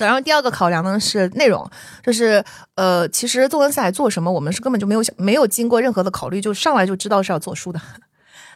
[0.00, 1.70] 然后第二个考量呢是内容，
[2.02, 7.80] 就是呃，其实作文赛做什么，我们是根本就没有想，没有经过任何的考虑，就上来就知道是要做书的。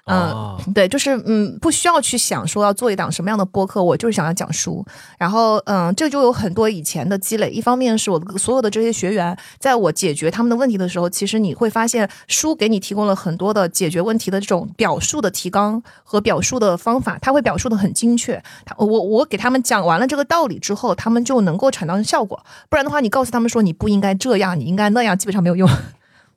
[0.08, 4.84] 嗯，对，就是嗯，不需要去想说要做一档什么样的播客，我就是想要讲书。
[5.18, 7.50] 然后嗯，这就有很多以前的积累。
[7.50, 18.42] 一方面是我所有的这些学员，在我解决他们的问题的时候，其实你会发现书给你提供了很多的解决问题的这种表述的提纲和表述的方法，他会表述的很精确。
[18.64, 22.42] 他我我给他们讲完了这个道理之后，他们就能够产生效果。
[22.68, 25.68] 不然的话，你告诉他们说你不应该这样，你应该那样，基本上没有用。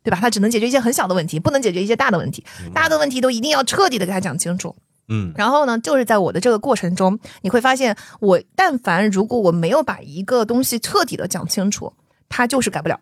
[0.04, 0.18] 对吧？
[0.20, 2.44] 他只能解决一些很小的问题，不能解决一些大的问题。
[2.74, 4.76] 大的问题都一定要彻底的给他讲清楚。
[5.08, 11.94] 嗯，然后呢，就是在我的这个过程中，你会发现，我但凡如果我没有把一个东西彻底的讲清楚，
[12.30, 13.00] 他就是改不了，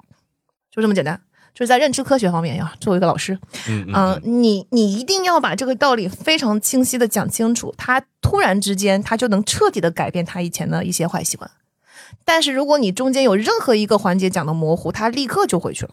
[0.72, 1.22] 就这么简单。
[1.54, 11.50] 就是在认知科学方面呀，作为一个老师，嗯，你你一定要把这个道理非常清晰的讲清楚，他突然之间他就能彻底的改变他以前的一些坏习惯。
[12.24, 15.92] 但是如果你中间有任何一个环节讲的模糊，他立刻就回去了。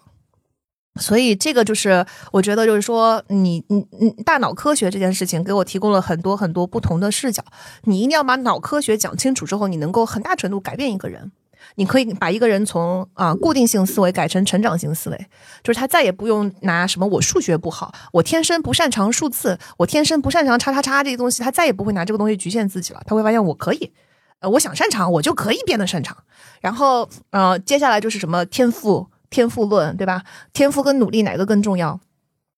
[0.99, 7.43] 所以这个就是我觉得就是说，你你你大脑科学这件事情给我提供了很多很多不同的视角。
[7.83, 11.33] 你一定要把脑科学讲清楚之后，你能够很大程度改变一个人。
[11.75, 15.27] 你可以把一个人从啊固定性思维改成成长型思维，
[15.65, 23.03] 就是他再也不用拿什么我数学不好，我天生不擅长数字，我天生不擅长叉叉叉这些东西，他再也不会拿这个东西局限自己了。
[23.05, 23.93] 他会发现我可以，
[24.39, 26.17] 呃，我想擅长，我就可以变得擅长。
[26.61, 29.09] 然后，呃，接下来就是什么天赋。
[29.31, 30.23] 天赋论，对吧？
[30.53, 31.99] 天赋跟努力哪个更重要？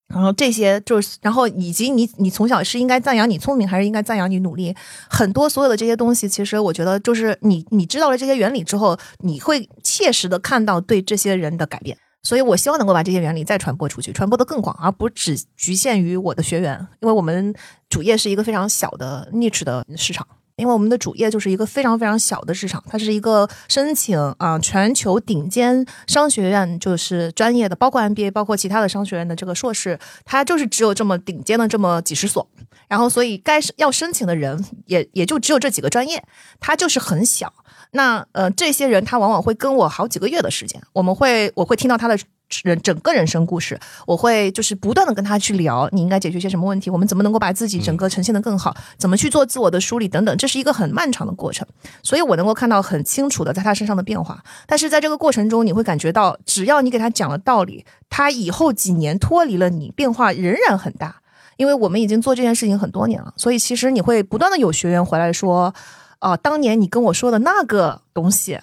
[0.08, 4.74] 然后这些就是，然后以及你，你从小是应该赞扬你聪明，还是应该赞扬你努力？
[5.10, 11.98] 很多所有的这些东西，其实我觉得就是你，你知道了这些原理之后，你会切实的看到对这些人的改变。
[12.22, 17.54] 所以我希望能够把这些原理再传播出去，传播的更广，而不只局限于我的学员，因为我们
[17.90, 20.26] 主业是一个非常小的 niche 的市场。
[20.58, 32.46] 因为我们的主业就是一个非常非常小的市场，它是一个申请啊全球顶尖商学院就是专业的，包括 MBA，包括其他的商学院的这个硕士，它就是只有这么顶尖的这么几十所，
[32.88, 36.22] 然后所以该要申请的人也也就只有这几个专业，
[36.58, 37.52] 它就是很小。
[37.92, 42.18] 那呃，这些人他往往会跟我好几个月的时间，我们会我会听到他的
[42.62, 51.66] 人整个人生故事，我会就是不断的跟他去聊，你应该解决些什么问题，我们怎么能够把自己整个呈现的更好，怎么去做自我的梳理等等，这是一个很漫长的过程，
[52.02, 54.42] 所以我能够看到很清楚的在他身上的变化。
[54.66, 61.20] 但是在这个过程中，你会感觉到，只要你给他讲了道理，他以后几年脱离了你，变化仍然很大，
[61.56, 65.74] 因为我们已经做这件事情很多年了，所以其实你会不断的有学员回来说。
[66.20, 68.58] 哦，当年你跟我说的那个东西，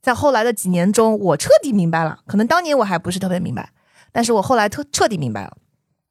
[0.00, 2.20] 在后来的几年中，我彻底明白了。
[2.26, 3.70] 可能当年我还不是特别明白，
[4.12, 5.56] 但是我后来特彻底明白了。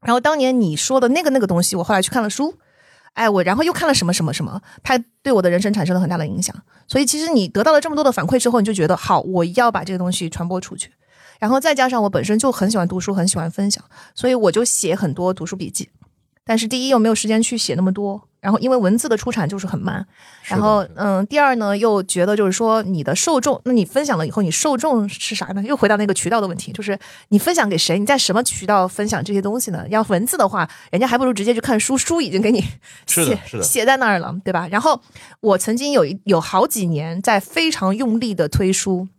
[0.01, 2.55] 然后当年你说的那个那个东西，我后来去看了书，
[3.13, 6.55] 哎，我然后又看了什么什么什么，它对我的人生产生了很大的影响。
[6.87, 10.91] 所以其实你得到了这么多的反馈之后，你就觉得好，我要把这个东西传播出去。
[11.39, 13.83] 然后再加上我本身就很喜欢读书，很喜欢分享，
[14.15, 15.89] 所以我就写很多读书笔记。
[16.45, 18.27] 但是第一又没有时间去写那么多。
[18.47, 20.07] 然后，因为文字的出产就是很慢，
[20.45, 25.61] 然后，嗯，第二呢，又觉得就是说你的受众，那你分享了以后，你受众是啥呢？
[25.61, 27.99] 又回到那个渠道的问题，就是你分享给谁？
[27.99, 29.85] 你在什么渠道分享这些东西呢？
[29.89, 32.63] 要文字的话，人家还不如直接去看书，书已经给你
[33.05, 34.65] 写写在那儿了，对吧？
[34.71, 35.01] 然后
[35.41, 39.09] 我曾经有一有好几年在非常用力的推书。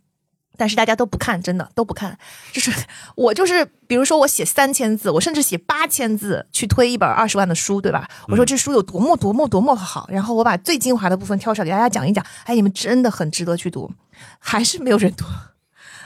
[0.59, 2.17] 但是大家都不看，真的都不看。
[2.51, 2.69] 就是
[3.15, 8.05] 我就是，比如说我写三千字，我甚至写八千字去推一本二十万的书，对吧？
[8.27, 12.23] 我说这书有多么多么多么好，然后我把最精华的部分挑出来给大家讲一讲。
[12.43, 13.89] 哎，你们真的很值得去读，
[14.37, 15.23] 还是没有人读。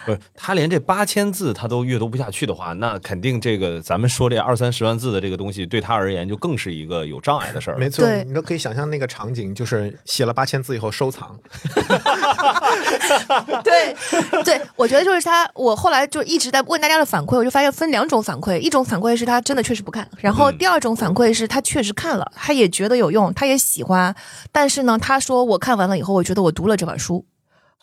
[0.05, 7.77] 不是他连这八千字他都阅读不下去的话，那肯定这个咱们说这二三十万字的这个东西对他而言就更是一个有障碍的事儿。
[7.77, 11.37] 没错，你都可以想象那个场景，就是写了八千字以后收藏。
[13.63, 13.95] 对
[14.43, 24.13] 对，我觉得就是他，我后来就一直在问大家的反馈，我就发现分两种反馈，一种反馈是他真的确实不看，然后第二种反馈是他确实看了，他也觉得有用，他也喜欢，
[24.51, 27.25] 但是呢，他说我看完了以后，我觉得我读了这本书。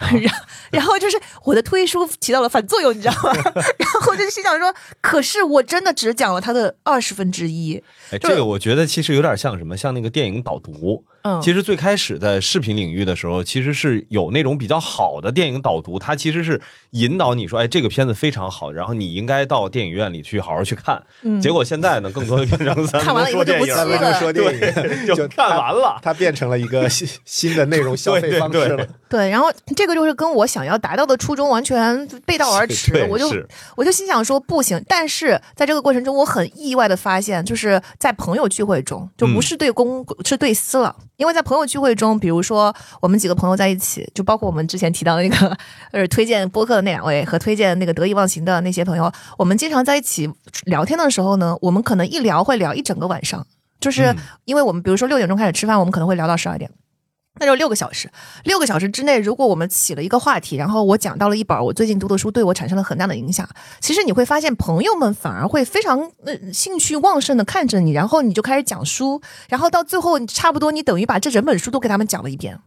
[0.21, 0.35] 然
[0.73, 3.33] 然后就是我的推书起到了反作用，你知道吗？
[3.79, 7.83] 然后就心想说，可是我真的只讲了他的二十分之一。
[8.11, 11.05] 哎，这个我觉得其实有点像什么，像那个电影导读。
[11.23, 21.03] 嗯，其实最开始在视频领域的时候，其实是有那种比较好的电影导读，它其实是引导你说，哎，这个片子非常好，然后你应该到电影院里去好好去看。
[21.23, 28.87] 嗯，结果现在呢，更多的变成看完了以后就不说电影， 就看完了，它变成了一个新新的内容消费方式了。
[29.09, 33.07] 对，然后这个就是跟我想要达到的初衷完全背道而驰。
[33.11, 33.29] 我就
[33.77, 40.95] 我就心想说不行，但是在这个过程中，我很意外的发现，就是在朋友聚会中，就不是对公是对私了。
[41.21, 45.55] 因为在朋友聚会中，比如说我们几个朋友在一起，就包括我们之前提到的那个，
[45.93, 50.33] 呃，推荐播客的那两位和推荐那个得意忘形的那些朋友，我们经常在一起
[50.65, 53.47] 聊天的时候呢，我们可能一聊会聊一整个晚上，
[53.79, 56.71] 就是因为我们比如说六点钟开始吃饭，我们可能会聊到十二点。
[57.39, 58.11] 那就六个小时，
[58.45, 63.49] 六个小时之内，如果我们起了一个话题，然后我讲到了一本我最近读的书，对我产生了很大的影响。
[63.81, 72.59] 其实你会发现，朋友们反而会非常呃兴趣旺盛的看着你，然后你就开始讲书，然后到最后差不多你等于把这整本书都给他们讲了一遍。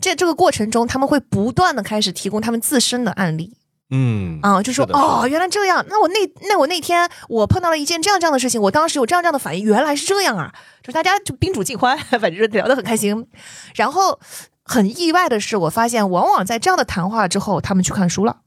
[0.00, 3.54] 在这个过程中，他们会不断的开始提供他们自身的案例。
[3.90, 5.84] 嗯啊，就说哦，原来这样。
[5.88, 6.14] 那我那
[6.48, 10.52] 那我那天我碰到了一件这样这样的事情，我当时有这样这样的反应，原来是这样啊！
[10.82, 13.26] 就大家就宾主尽欢， 反正聊得很开心。
[13.74, 14.20] 然后
[14.64, 18.38] 很意外的是，我发现往往在这样的谈话之后，他们去看书了。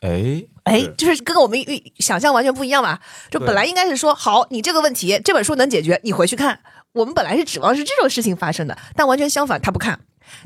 [0.00, 3.00] 哎哎，就是跟我们预想象完全不一样吧？
[3.30, 6.60] 就本来应该是说，好，你这个问题这本书能解决，你回去看。
[6.92, 9.98] 我们本来是指望是这种事情发生的，但完全相反，他不看。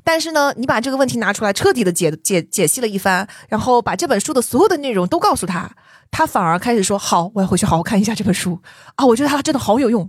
[0.05, 5.71] 但是呢，你把这个问题拿出来，彻底的解解解析了一番，然后把这本书的所有的内容都告诉他，
[6.11, 8.61] 他反而开始说：“好，我要回去好好看一下这本书
[8.97, 10.09] 啊，我觉得它真的好有用。”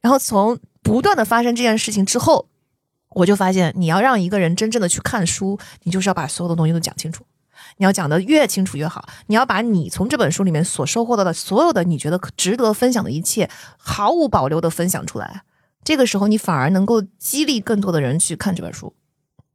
[0.00, 2.48] 然后从不断的发生这件事情之后，
[3.14, 7.24] 我就发现，你要让一个人真正的去看书，你就是要把所有的东西都讲清楚，
[7.76, 15.42] 你要讲的越清楚越好，你要把你从这本书里面所收获到的所有的你觉得值得分享的一切，毫无保留的分享出来。
[15.84, 18.94] 这个时候，你反而能够激励更多的人去看这本书。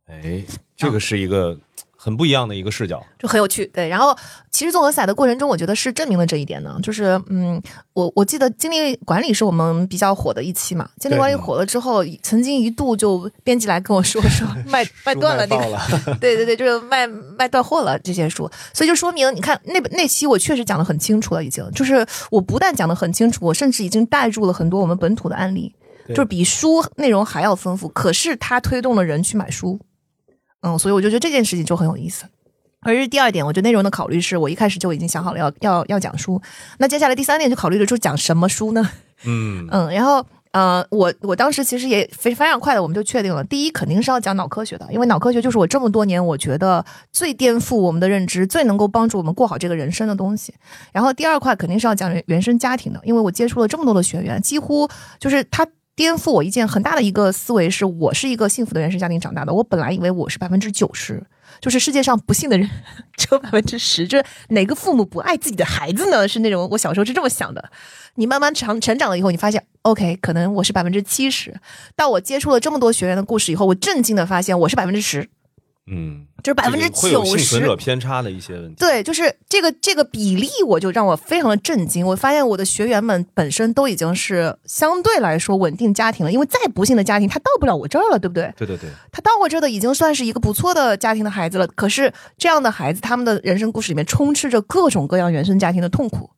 [0.08, 0.44] 哎，
[0.76, 1.58] 这个是一个
[1.96, 3.66] 很不一样的一个视角，就很有趣。
[3.68, 4.16] 对，然后
[4.50, 6.80] 其实综合赛的过程中，我觉得是证明了这一点呢。
[6.82, 10.90] 就是嗯，我我记得精力管理是我们比较火的一期嘛。
[10.98, 18.50] 精力管理火了之后，曾经一度就编辑来跟我说说 卖卖断了那个，对对对，就是卖卖断货了这些书。
[18.74, 25.76] 所以就说明，你看那本那期我确实讲的很清楚了，已经就是我不但讲的很清楚，我甚至已经带入了很多我们本土的案例。
[26.10, 27.90] 就是比书内容还要丰富。
[27.90, 29.78] 可是它推动了人去买书，
[30.62, 32.26] 嗯，所以我就觉得这件事情就很有意思。
[32.82, 36.42] 而是第二点，我觉得内容的考虑是我一开始就已经想好了要要要讲书。
[36.78, 38.90] 那接下来第三点就考虑的就是讲什么书呢？
[39.26, 40.26] 嗯 嗯，然后。
[40.52, 50.56] 呃，我我当时其实也非非常快的，我们就确定了，第一肯定是要讲脑科学的，因为脑科学就是我这么多年我觉得最颠覆我们的认知、最能够帮助我们过好这个人生的东西。
[50.92, 55.68] 然后第二块肯定是要讲原生家庭的，因为我接触了这么多的学员，几乎就是他
[55.98, 59.52] 颠覆我一件很大的一个思维，是我是一个幸福的原生家庭长大的。
[59.52, 61.26] 我本来以为我是百分之九十，
[61.60, 62.70] 就是世界上不幸的人
[63.16, 66.28] 只有百分之十，就是哪个父母不爱自己的孩子呢？
[66.28, 67.72] 是那种我小时候是这么想的。
[68.14, 71.60] 你慢慢成成长了以后，你发现，OK，可能我是百分之七十。
[71.96, 75.28] 到我接触了这么多学员的故事以后，我震惊的发现我是百分之十。
[75.90, 77.38] 嗯，就是百分之九十。
[77.38, 78.76] 幸存者偏差的一些问题。
[78.78, 82.06] 对，就是这个这个比例，我就让我非常的震惊。
[82.06, 88.54] 我发现我的学员们本身都已经是相对来说稳定家庭了，因为再不幸的家庭，他到不了我这儿了，对不对？
[88.58, 88.90] 对对对。
[89.12, 91.66] 他到我这儿的已经算是一个不错的家庭的孩子了。
[91.68, 96.30] 可是这样的孩子，他们的人生故事里面充斥着各种各样原生家庭的痛苦。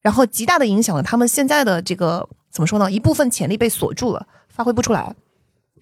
[0.00, 2.90] 然后极大的影响了他们现在的这个怎么说呢？
[2.90, 5.14] 一部分潜力被锁住了，发挥不出来。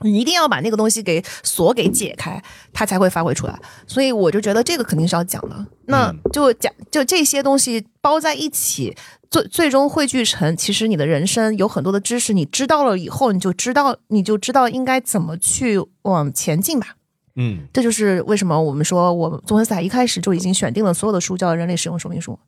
[0.01, 2.43] 你一定要把那个东西给锁给解开，
[2.73, 3.59] 它才会发挥出来。
[3.87, 5.67] 所以我就觉得这个肯定是要讲的。
[5.87, 8.97] 那就讲就这些东西包在一起，
[9.31, 16.97] 最最终汇聚成，其实你的人生有很多的知识，你知道了以后，你就知道你就知道应该怎么去往前进吧。
[17.37, 22.39] 嗯，这就是为什么我们说我们综合赛一开始就已经选定了所有的书叫人类使用说明书。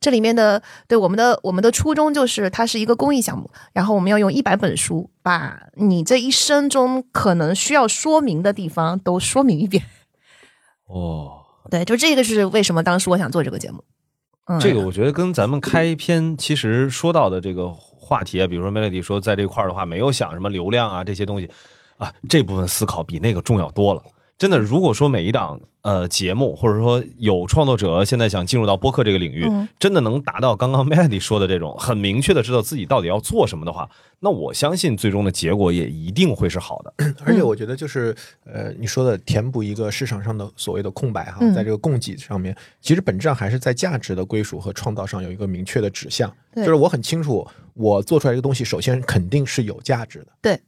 [0.00, 9.84] 这里面的对我们的我们的初衷就是它是一个公益项目，然后我们要用一百本书把你这一生中可能需要说明的地方都说明一遍。
[10.86, 13.84] 哦，对，就这个是为什么当时我想做这个节目。
[14.46, 21.48] 嗯，这个我觉得跟咱们开篇其实说到的这个话题啊，比如说 Melody 说在这块儿的话没有想什么流量啊这些东西
[21.98, 24.02] 啊，这部分思考比那个重要多了。
[24.40, 29.46] 真的，如果说每一档呃节目，或者说有创作者现在想进入到播客这个领域，
[29.78, 33.86] 真的能达到刚刚 Mandy 说的这种很明确的知道自己到底要做什么的话，
[34.20, 36.94] 那我相信最终的结果也一定会是好的。
[37.22, 38.16] 而且我觉得就是
[38.46, 46.34] 呃你说的填补一个市场上的所谓的空白哈，在这个供给上面，其实本质上还是在价值的归属和创造上有一个明确的指向。
[46.56, 50.58] 就是我很清楚，我做出来这个东西，首先肯定是有价值的，对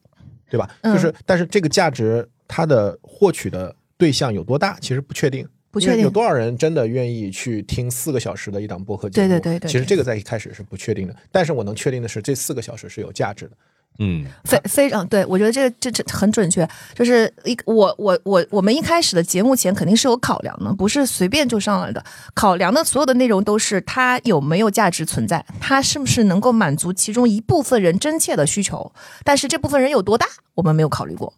[0.51, 0.69] 对吧？
[0.83, 3.75] 就是但是这个价值它的获取的。
[3.99, 9.29] 对象有多大，其实不确定，不确定有多少人真的愿意去听四个小时的一档播客节目。
[9.29, 13.53] 对对对对，其实这个在一开始是不确定的，但是我能确定的是，这四个小时是有价值的。
[14.01, 16.69] 嗯，非非常对，我觉得这个这这很准确。
[16.97, 22.05] 就是一我我我我们一开始的节目前肯定是有考量的，不是随便就上来的。
[22.35, 28.93] 考量的所有的内容都是它有没有价值存在，它是不是能够满足其中一部分人真切的需求。
[29.23, 31.33] 但是这部分人有多大，我们没有考虑过。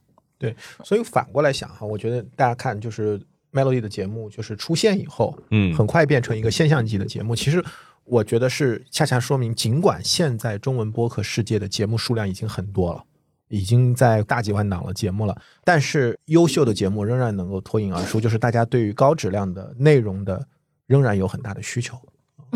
[0.45, 3.21] 对，所以反过来想哈，我觉得大家看就是
[3.53, 7.35] Melody 的节目，就是出现以后，嗯，很快变成一个现象级的节目。
[7.35, 7.65] 其实
[8.05, 13.03] 我觉得是恰恰说明，尽管现在中文播客世界的节目数量已经很多了，
[13.49, 20.47] 已经在大几万档了节目了，但是优秀的节目仍然能够脱颖而出，就是大家对于高质量的内容的
[20.87, 21.97] 仍然有很大的需求。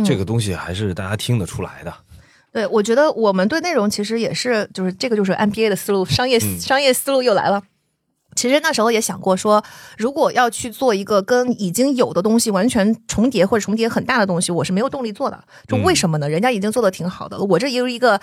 [0.04, 1.92] 这个东西还是大家听得出来的。
[2.52, 7.62] 对，我觉得我们对内容其实也是，就是这个就是 MBA 的思路，商业商业思路又来了。
[8.38, 9.64] 其实那时候也想过，说
[9.96, 15.42] 如果要去做一个跟已经有的东西完全重叠或者重叠很大的东西，我是没有动力做的。
[15.66, 16.28] 就为什么呢？
[16.28, 18.20] 人家已经做的挺好的了，我这也有一个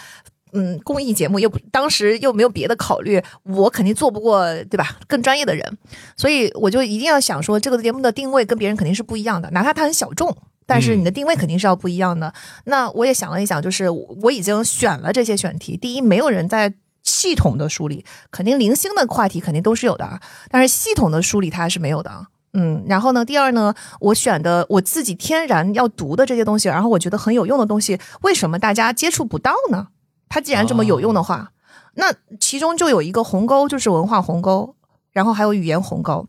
[0.54, 4.98] 嗯公益节目，又当时又没有别的考虑，我肯定做不过，对吧？
[5.06, 5.78] 更专业的人，
[6.16, 10.34] 所以我就一定要想说，这个节目的定位跟别人肯定是不一样的，哪怕它很小众，
[10.66, 12.34] 但是你的定位肯定是要不一样的。
[12.64, 16.74] 那我也想了一想，就是我已经选了这些选题，第一，没有人在。
[17.06, 22.28] 系统的梳理，肯定零星的话题肯定都是有的，但是系统的梳理它是没有的。
[22.54, 29.88] 嗯，然后呢，第二呢，我选的我自己天然要读的这些东西，然后我觉得很有用的东西，为什么大家接触不到呢？
[30.30, 31.52] 它既然这么有用的话，
[31.96, 34.76] 那其中就有一个鸿沟，就是文化鸿沟，
[35.12, 36.28] 然后还有语言鸿沟。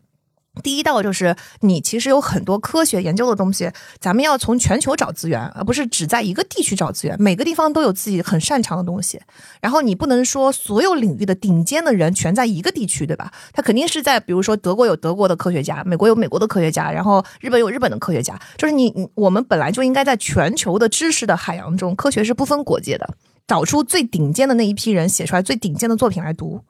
[0.63, 7.15] 第一道就是你其实有很多科学研究的东西，咱们要从全球找资源，而不是只在一个地区找资源。
[7.19, 9.19] 每个地方都有自己很擅长的东西，
[9.61, 13.31] 然后你不能说所有领域的顶尖的人全在一个地区，对吧？
[13.53, 18.39] 他肯定是在，比如说德国有德国的科学家，美国有美国的科学家，然后日本有日本的科学家。
[18.57, 23.09] 就是你，你我们本来就应该在全球的知识的海洋中，科学是不分国界的，
[23.47, 26.61] 找出最顶尖的那一批人，写出来最顶尖的作品来读。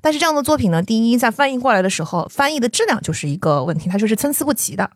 [0.00, 4.90] 但是这样的作品呢，第一在翻译过来的时候，翻译的质量就是一个问题，它就是参差不齐的。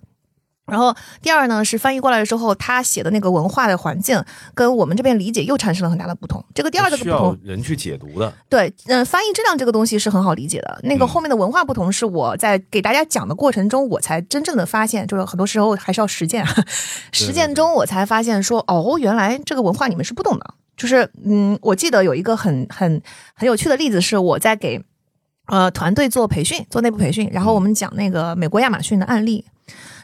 [0.67, 4.23] 然后第二呢，是翻译过来之后，他写的那个文化的环境
[4.55, 6.45] 跟我们这边理解又产生了很大的不同。
[6.55, 8.33] 这个第二个不同，人去解读的。
[8.49, 10.79] 对，嗯，翻译质量这个东西是很好理解的。
[10.85, 16.47] 那个后面的文化不同，是我在给大家讲的过程中，我才真正的发现，就是很多时候还是要实践。
[17.11, 20.55] 实践中我才发现说，哦，原来这个文化你们是不懂的。
[20.81, 23.03] 就是，嗯，我记得有一个很很
[23.35, 24.83] 很有趣的例子，是我在给
[25.47, 29.45] 呃团队做培训，做内部培训，然后我们讲那个美国亚马逊的案例。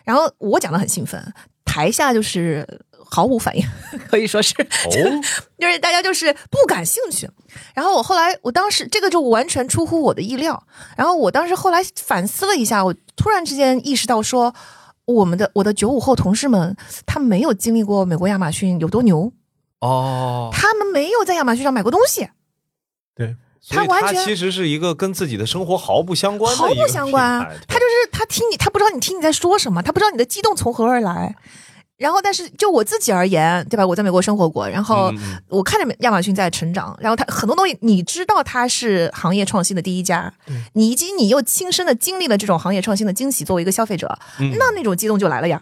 [0.05, 1.33] 然后我讲的很兴奋，
[1.64, 3.66] 台下就是毫无反应，
[4.07, 4.53] 可以说是，
[5.59, 7.27] 就是大家就是不感兴趣。
[7.74, 10.62] 然后我后来，我当时这个就完全出乎我的意料。
[10.95, 14.55] 然后我当时后来反思了一下，我突然之间意识到说，
[15.07, 19.33] 我们的我的九五后同事们，他没有经历过美国亚马逊有多牛
[19.87, 22.28] 哦，他们没有在亚马逊上买过东西，
[23.14, 23.37] 对。
[23.68, 27.41] 他完全其实是一个跟自己的生活毫不相关的毫不相关。
[27.66, 31.34] 他就是他听你，他不知道你听你在说什么，他不知道你的激动从何而来。
[31.97, 33.84] 然后，但是就我自己而言，对吧？
[33.84, 35.12] 我在美国生活过，然后
[35.49, 40.32] 我看着亚马逊在成长，然后他很多东西，你知道他是行业创新的第一家，
[40.74, 45.61] 你以及你又亲身的经历了这种行业创新的惊喜，作为一个消费者，那那种激动就来了呀。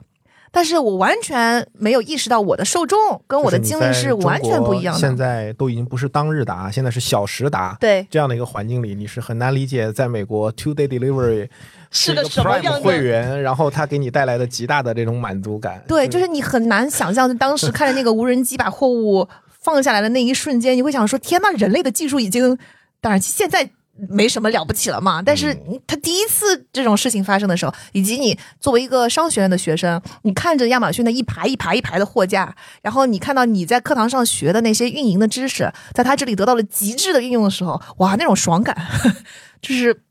[0.55, 5.01] 但是我完全没有意识到我的受众跟我的经历是完全不一样的。
[5.01, 7.77] 现在都已经不是当日达，现在是小时达。
[7.81, 11.49] 对这样的一个环境里，你是很难理解，在美国 two day delivery
[11.91, 15.83] 是个 Prime 会员，然后他给你带来的极大的这种满足感。
[15.89, 22.57] 对，就是你很难想象，当时看着那个无人机把货物放下来的那一瞬间，你会想说：天呐，人类的技术已经……
[23.01, 23.71] 当然现在。
[24.09, 38.77] 没什么了不起了嘛，但是他第一次这种事情发生的时候，以及你作为一个商学院的学生，你看着亚马逊的一排一排一排的货架，然后你看到你在课堂上学的那些运营的知识，在他这里得到了极致的运用的时候，哇，那种爽感，
[39.63, 40.03] 就是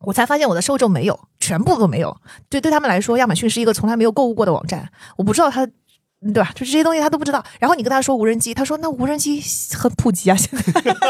[0.00, 2.16] 我才发现我的受众没有，全部都没有。
[2.48, 5.68] 对，对他们来说，亚马逊是一个从来没有购物过的网站，我不知道他。
[6.22, 6.52] 对吧？
[6.54, 7.44] 就这些东西他都不知道。
[7.58, 9.42] 然后你跟他说无人机，他说那无人机
[9.76, 10.62] 很普及啊，现在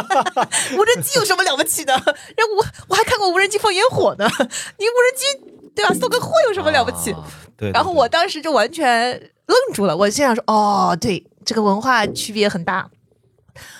[0.74, 1.92] 无人机有什么了不起的？
[1.92, 4.26] 然后我我还看过无人机放烟火呢。
[4.26, 5.92] 你无人机对吧？
[5.92, 7.14] 送个货有什么了不起？
[7.58, 7.70] 对。
[7.72, 9.12] 然后我当时就完全
[9.46, 9.94] 愣住了。
[9.94, 12.88] 我心想说哦，对，这个文化区别很大。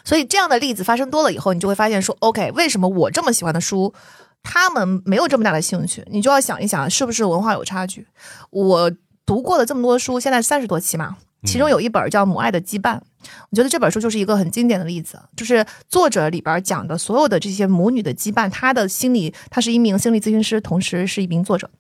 [0.05, 3.95] 所以这样的例子发生多了以后，你就会发现说，OK，为什么我这么喜欢的书，
[4.43, 6.05] 他们没有这么大的兴趣？
[6.11, 8.07] 你就要想一想，是不是文化有差距？
[8.51, 8.93] 我。
[9.25, 12.97] 读过了这么多书，现在三十多期嘛，其中有一本叫《母爱的羁绊》，
[13.51, 21.71] 我觉得这本书就是一个很经典的例子，就是作者里边讲的所有的这些母女的羁绊，他的心理，他是一名心理咨询师，同时是一名作者，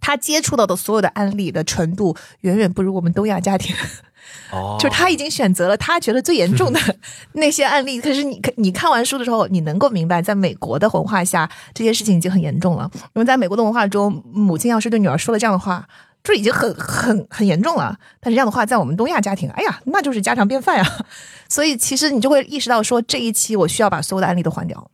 [0.00, 3.74] 他接触到的所有的案例的程度远远不如我们东亚家庭，
[4.52, 6.80] 哦， 就他已经选择了他觉得最严重的
[7.32, 15.86] 那些案例， 可是你你看完书的时候，你能够明白，在美国的文化下，这些事情已经很严重了，因为在美国的文化中，母亲要是对女儿说了这样的话。
[16.26, 21.06] 这已经很很很严重了，但是这样的话，在我们东亚家庭，哎呀，那就是家常便饭呀。
[21.48, 24.90] 所以其实你就会意识到，说这一期我需要把所有的案例都换掉，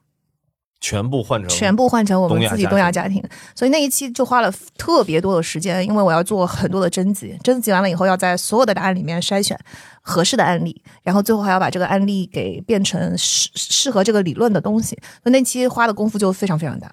[0.78, 3.24] 全部换成全部换成我们自己东亚家庭。
[3.55, 9.59] 所以那一期就花了特别多的时间，因为我要做很多的征集，征集完了以后，要在所有的答案里面筛选
[10.03, 15.01] 合适的案例，然后最后还要把这个案例给变成适适合这个理论的东西。
[15.22, 16.93] 那那期花的功夫就非常非常大。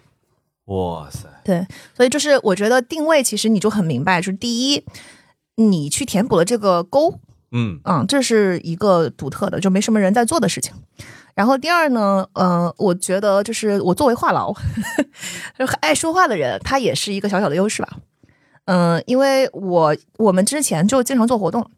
[0.65, 1.27] 哇塞！
[1.49, 4.85] 对，所以就是我觉得定位其实你就很明白，就是第一，
[5.55, 7.19] 你去填补了这个沟，
[7.51, 10.71] 嗯嗯，这是一个独特的，就没什么人在做的事情。
[11.33, 14.55] 然后第二呢，呃，我觉得就是我作为话痨，
[15.57, 17.97] 就爱说话的人，他也是一个小小的优势吧。
[18.65, 21.71] 嗯，因为我我们之前就经常做活动。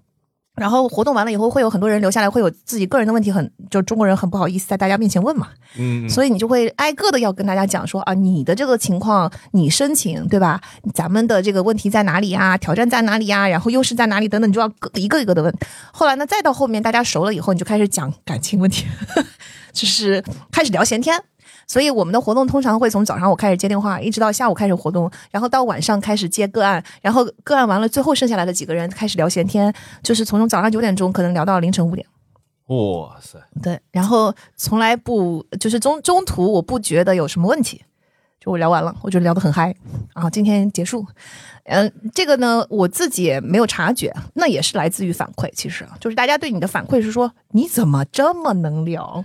[0.56, 5.48] 然后活动完了以后，会有很多人留下来，会有自己个人的问题，很就中国人很不好意思在大家面前问嘛，
[5.78, 10.62] 嗯，所以你就会挨个的要跟大家讲说啊，你的这个情况，你申请对吧？
[10.94, 12.58] 咱们的这个问题在哪里呀？
[12.58, 13.48] 挑战在哪里呀？
[13.48, 14.28] 然后优势在哪里？
[14.28, 15.54] 等等，你就要一个一个的问。
[15.94, 18.86] 后来呢，再到后面大家熟了以后，你就开始讲感情问题，
[19.72, 21.24] 就是开始聊闲天。
[21.72, 32.06] 所以我们的活动通常会从早上我开始接电话，一直到下午开始活动，然后到晚上开始接个案，然后个案完了，最后剩下来的几个人开始聊闲天，就是从早上九点钟可能聊到凌晨五点。
[32.68, 33.40] 哇塞！
[33.64, 37.82] 对，然后从来不就是中中途我不觉得有什么问题，
[38.38, 39.74] 就我聊完了，我觉得聊得很嗨，
[40.14, 41.06] 然后今天结束。
[41.64, 49.24] 嗯，这个呢我自己也没有察觉，那也是来自于反馈，其实就是大家对你的反馈是说你怎么这么能聊。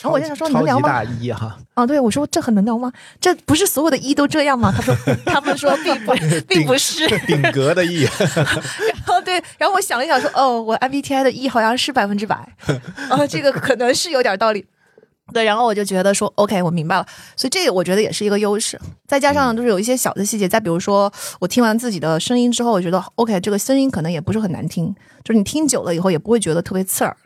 [0.00, 0.88] 然后我就想说能聊吗？
[0.88, 2.92] 大一哈啊，对我说这很能聊吗？
[3.20, 4.72] 这不是所有的一都这样吗？
[4.76, 6.12] 他说他们说并不
[6.48, 8.02] 并不是顶格的 E。
[8.26, 12.36] 然后对，然后我想了一想说，哦，我 MBTI 的 E 好像是百分之百，
[13.08, 14.66] 啊，这个可能是有点道理。
[15.32, 18.78] 对，然后我就觉得说，OK，我明白了，所以这个我觉得也是一个优势。
[19.08, 21.10] 再加上就是有一些小的细节，再比如说
[21.40, 27.16] 我听完自己的声音之后，我觉得 OK，这个声音可能也不是很难听，就是你听久了以后也不会觉得特别刺耳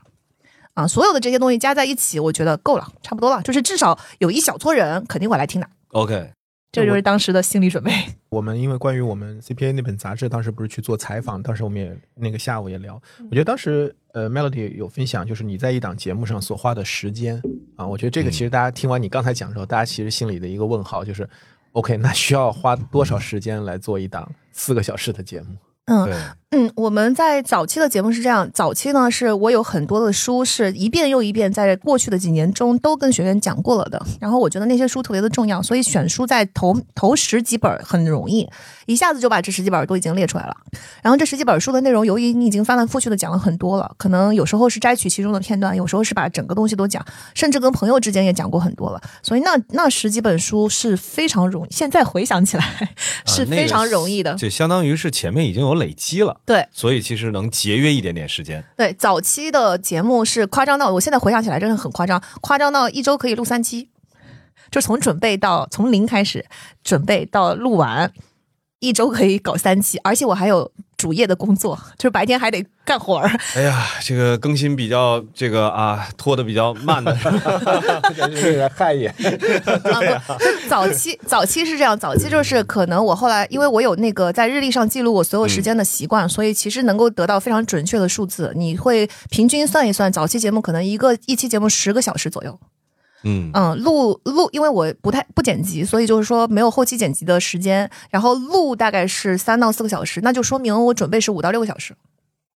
[0.79, 0.87] 啊。
[0.87, 5.69] 所有的这些东西加在一起，我觉得够了，差不多了，就是至少有一小撮人肯定会来听的。
[5.89, 6.31] OK。
[6.71, 7.91] 这就是当时的心理准备。
[8.29, 13.01] 我们因为关于我们 CPA 那本杂志，当时不是去做采访，当时我们也那个下午也聊。
[13.31, 17.41] 我觉得当时呃 Melody 有分享，就是你在一档节目上所花的时间
[17.75, 21.27] 啊，我觉得这个其实大家听完你刚才讲之后，大家其实心里的一个问号就是
[21.73, 25.57] ，OK，那需要花多少时间来做一档四个小时的节目？
[25.87, 26.07] 嗯
[26.51, 38.49] 嗯，我们在早期的节目是这样，早期呢是我有很多的书是一遍又一遍在过去的几年中都跟学员讲过了的，然后我觉得那些书特别的重要，所以选书在头头十几本很容易。
[38.87, 40.57] 一下子就把这十几本都已经列出来了，
[41.03, 52.65] 然后这十几本书的内容，由于你已经翻来覆去的讲了很多了，可能有时候是摘取其中的片段，有时候是把整个东西都讲，甚至跟朋友之间也讲过很多了，所以那那十几本书是非常容易，现在回想起来
[53.27, 58.65] 是非常容易的，就相当于是前面已经有累积了，对，所以其实能节约一点点时间。
[58.77, 63.89] 对，早期的节目是夸张到，我现在回想起来真的很夸张，夸张到一周可以录三期，
[64.71, 66.47] 就从准备到从零开始
[66.83, 68.13] 准备到录完。
[68.81, 73.29] 一周可以搞三期，而且我还有主业的工作，就是白天还得干活儿。
[73.57, 77.17] 哎呀，这个更新比较这个啊，拖的比较慢的，
[78.17, 79.13] 有点汗颜。
[80.69, 88.53] 早期早期是这样，早期就是可能我后来，因为我有那个在日历上记录我所有时间的习惯，所以其实能够得到非常准确的数字。
[88.55, 92.59] 你会平均算一算，早期节目可能一个一期节目十个小时左右。
[93.25, 97.91] 嗯嗯，录录，因为我不太不剪辑，所以就是说没有后期剪辑的时间。
[98.11, 101.95] 然后录大概是三到四个小时，那就说明我准备是五到六个小时。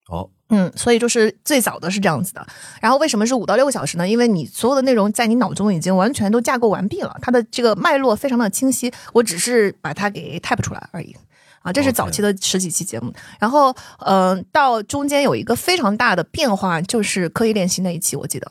[0.09, 2.47] 哦，嗯，所以就是最早的是这样子的。
[2.81, 4.09] 然后为什么是五到六个小时呢？
[4.09, 11.17] 因为你所有的内容在你脑中已经完全都架构完毕了，它的这个脉络非常的清晰，我只是把它给 type 出来而已。
[11.63, 13.13] 啊，这是早期的十几期节目。
[13.39, 18.51] 然后，嗯，到中间有一个非常大的变化，就是刻意练习那一期，我记得。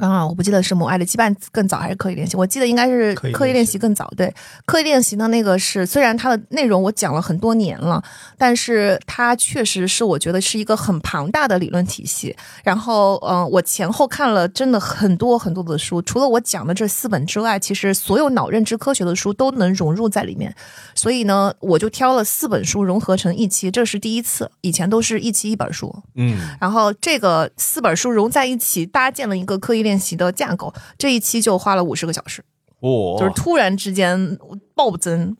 [0.00, 4.10] 啊，我不记得是《母爱的羁绊》更早还是刻意练习，我记得应该是刻意练习更早。
[4.16, 4.34] 对，
[4.64, 8.02] 刻意练习的那个是，虽然它的内容我讲了很多年了，
[8.38, 12.34] 但是它确实是我觉得是一个很庞大的理论体系。
[12.64, 20.54] 然后，嗯，我前后看了真的很多很多的书，除了我讲的这四本之外，其实所有脑认知科学的书都能融入在里面。
[20.94, 25.94] 所以呢，我就挑了四本书融合成一期，这是第一次，以前都是一期一本书。
[26.14, 29.89] 嗯，然后这个四本书融在一起，搭建了一个刻意练。
[29.90, 32.44] 练习的架构，这一期就花了五十个小时，
[32.78, 34.38] 哦，就是突然之间
[34.76, 35.36] 暴增。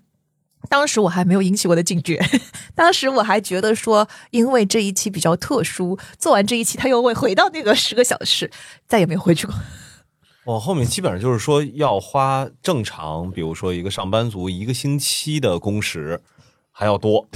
[0.69, 2.21] 当时我还没有引起我的警觉，
[2.75, 8.51] 当时我还觉得说，因为这一期比较特殊，做完这一期他又会回到那个十个小时，
[8.89, 9.55] 再也没有回去过。
[10.45, 16.21] 我 后面基本上就是说要花正常，比如说一个上班族一个星期的工时。
[16.81, 17.29] 还要多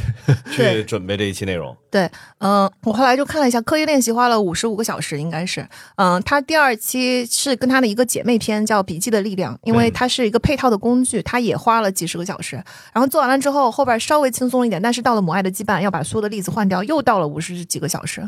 [0.51, 1.77] 去准备这一期内容。
[1.91, 5.69] 对，嗯，我后来就看了一下，刻意练习花了五十五个小时，应该是。
[5.97, 12.57] 嗯，他第二期是跟他的一个姐妹篇叫《笔记的力量》，因为它是一个配套的工具，它也花了几十个小时。
[12.95, 18.27] 然后做完了之后，后边稍微轻松一点，但是到了母爱的羁绊，要把所有的例子换掉，又到了五十几个小时。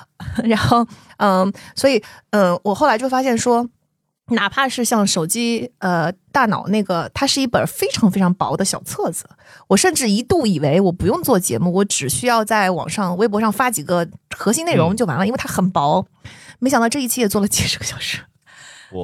[0.44, 2.02] 然后，嗯，所以，
[2.32, 3.66] 嗯，我后来就发现说。
[4.30, 9.24] 哪怕是像手机，呃，大脑那个，它是一本非常非常薄的小册子。
[9.68, 14.06] 我甚至一度以为我不用做节目，我只需要在网上、微博上发几个
[14.36, 16.06] 核心内容就完了，因为它很薄。
[16.58, 18.18] 没想到这一期也做了几十个小时，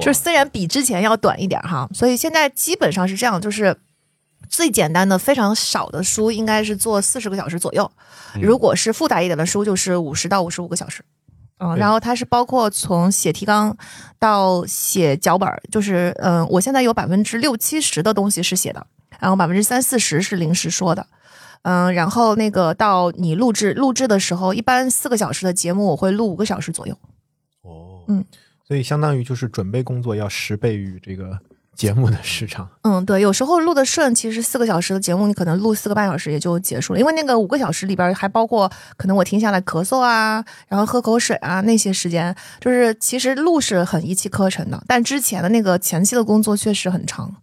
[0.01, 3.77] 就是虽然比之前要短一点哈，所以现在基本上是这样，就是
[4.49, 7.91] 最简单的、非常少的书应该是做四十个小时左右，
[8.41, 11.03] 如果是复杂一点的书，就是五十到五十五个小时。
[11.57, 13.75] 嗯，然后它是包括从写提纲
[14.19, 18.85] 到写脚本，就是嗯，我现在有百分之六七十的东西是写的，
[19.19, 21.07] 然后百分之三四十是临时说的，
[21.63, 26.97] 嗯，然后那个到你录制录制的时候，一般四个小时的节目我会录五个小时左右。
[27.61, 28.25] 哦，嗯，
[28.67, 31.39] 所以相当于就是准备工作要十倍于这个。
[31.75, 47.33] 节目的时长，嗯，对，有时候录的顺，其实四个小时的节目，你可能录四个半小时也就结束了，因为那个五个小时里边还包括可能我停下来咳嗽啊，然后喝口水啊那些时间，就是其实录是很一气呵成的，但之前的那个前期的工作确实很长。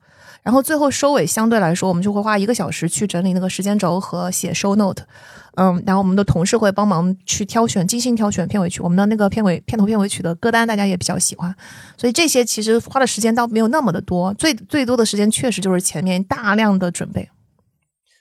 [0.42, 5.04] 然后最后收尾相对来说，我们就会花一个小时去整理那个时间轴和写 show note，
[5.56, 8.80] 嗯，然后我们的同事会帮忙去挑选，精心挑选片尾曲。
[8.80, 11.54] 我们的那个片尾、片头、片尾曲的歌单，大家也比较喜欢，
[11.96, 17.28] 所以这些其实花的时间倒没有那么的多，最最多的时间确实就是前面大量的准备。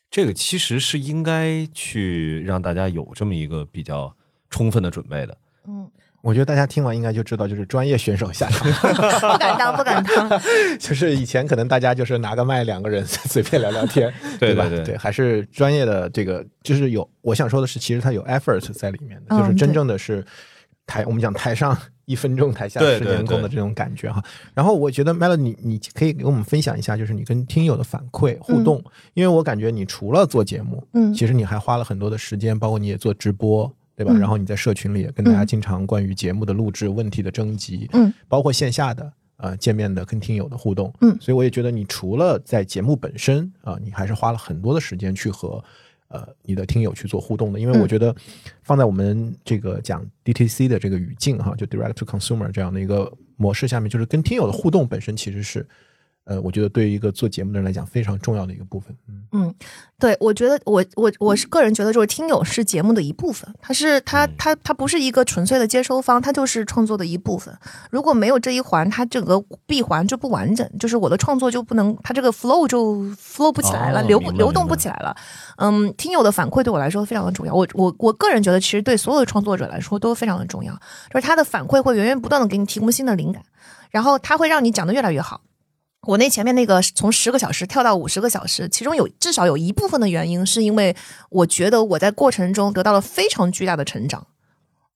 [0.10, 4.14] 这个其实是应该去让大家有这么一个比较
[4.50, 5.38] 充分的准备的。
[5.66, 5.90] 嗯，
[6.22, 8.68] 我觉得大家听完应该就知道，就是专业选手下场，
[9.34, 10.30] 不敢当，不敢当。
[10.80, 14.70] 就是以前可能大家就是拿个麦，两个人 随便聊聊天，对吧？
[14.86, 20.24] 对，还是专业的这个，就是有我想说的是，其实它有 effort 在里面的，就是真正的是
[20.86, 24.24] 台，我们讲台上一分钟，台下十年功的这种感觉哈。
[24.54, 28.84] 然后我觉得 Melody，你你可以给我们分享一下，就是你跟听友的反馈互动，
[29.16, 33.74] 因为我感觉你除了做节目，嗯，其实你还花了很多的时间，包括你也做直播。
[34.04, 34.20] 对吧？
[34.20, 45.64] 然后你在社群里也跟大家经常关于节目的录制、问题的征集，嗯，包括线下的呃见面的跟听友的互动，嗯，所以我也觉得你除了在节目本身啊，你还是花了很多的时间去和
[46.08, 47.60] 呃你的听友去做互动的。
[47.60, 48.16] 因为我觉得
[48.64, 55.68] 放在我们这个讲 DTC 的这个语境哈，就 Direct to Consumer 这样的一个模式下面，就是跟听友的互动本身其实是。
[56.32, 58.96] 呃，我觉得对于一个做节目的人来讲，非常重要的一个部分。
[59.34, 59.54] 嗯，
[60.00, 67.54] 对，我觉得我我我是个人觉得，就是听友是节目的一部分，它是它它它不是一个纯粹的接收方，它就是创作的一部分。
[67.90, 75.14] 如果没有这一环，它整个闭环就不完整，就是我的创作就不能，它这个 flow 就 flow 不起来了，流流动不起来了。
[75.58, 77.54] 嗯，听友的反馈对我来说非常的重要。
[77.54, 80.74] 我我我个人觉得，其实对所有的创作者来说都非常的重要，
[81.10, 83.44] 就是他的反馈会源源不断的给你提供新的灵感，
[83.90, 85.42] 然后他会让你讲的越来越好。
[86.08, 90.96] 我那前面那个从十个小时跳到五十个小时，其中有至少有一部分的原因是因为
[91.30, 94.26] 我觉得我在过程中得到了非常巨大的成长。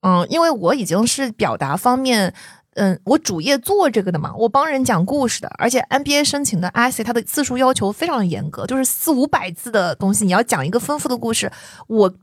[0.02, 2.34] 嗯，因为我已经是表达方面，
[2.74, 11.52] 嗯，我主业做这个的嘛，我帮人讲故事的，而且 MBA 申请的 essay 它的字数要求非常的严格，就是四五百字的东西，你要讲一个丰富的故事，
[11.88, 12.14] 我。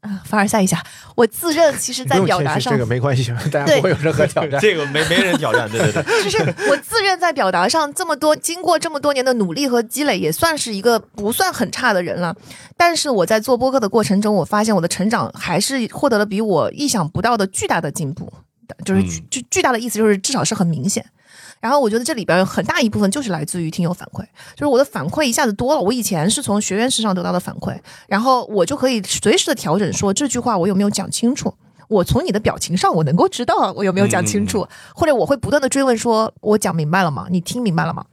[0.00, 0.82] 啊，凡尔赛一下，
[1.16, 4.60] 我自认其实，在表达上这个没关系， 大家不会有任何挑战。
[4.60, 6.02] 这个没没人挑战，对对对。
[6.30, 12.34] 就是我自认在表达上这么多，经过这么多年的努力和积累，也算是一个不算很差的人了。
[12.76, 18.32] 但是我在做播客的过程中，我发现我的成长还是获得了比我意想不到的巨大的进步，
[18.84, 21.04] 就是巨巨大的意思就是至少是很明显。
[21.60, 24.22] 然后我觉得这里边有很大一部分就是来自于听友反馈，
[24.54, 25.80] 就是我的反馈一下子多了。
[25.80, 31.52] 我以前是从学员身上得到的反馈，然后我就可以随时的调整，说这句话我有没有讲清楚。
[31.88, 37.26] 我从你的表情上，我能够知道我有没有讲清楚，或者我会不断的追问，说我讲明白了吗？
[37.30, 38.04] 你听明白了吗？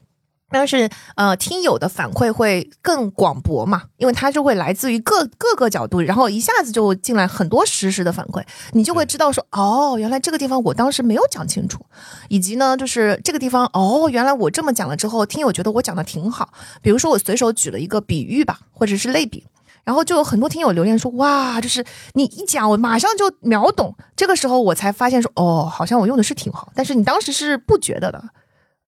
[0.50, 11.84] 但是，呃，听友的反馈会更广博嘛，因为它就会来自于各各个角度，然后一下子就进来很多实时的反馈，你就会知道说，哦，原来这个地方我当时没有讲清楚，
[12.30, 16.54] 以及呢，就是这个地方，哦，原来我这么讲了之后，听友觉得我讲的挺好。
[16.82, 19.43] 比如说我随手举了一个比喻吧，或者是类比，
[19.84, 21.84] 然后就有很多听友留言说，哇，就是
[22.14, 23.96] 你一讲，我马上就秒懂。
[24.16, 28.24] 这个时候我才发现说，哦，好像我用的是挺好，但是你当时是不觉得的。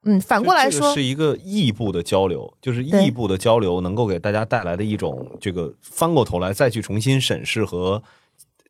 [0.07, 8.01] 嗯，反过来说是一个异步的交流，就是异步的交流能够给大家带来的一种这个翻过头来再去重新审视和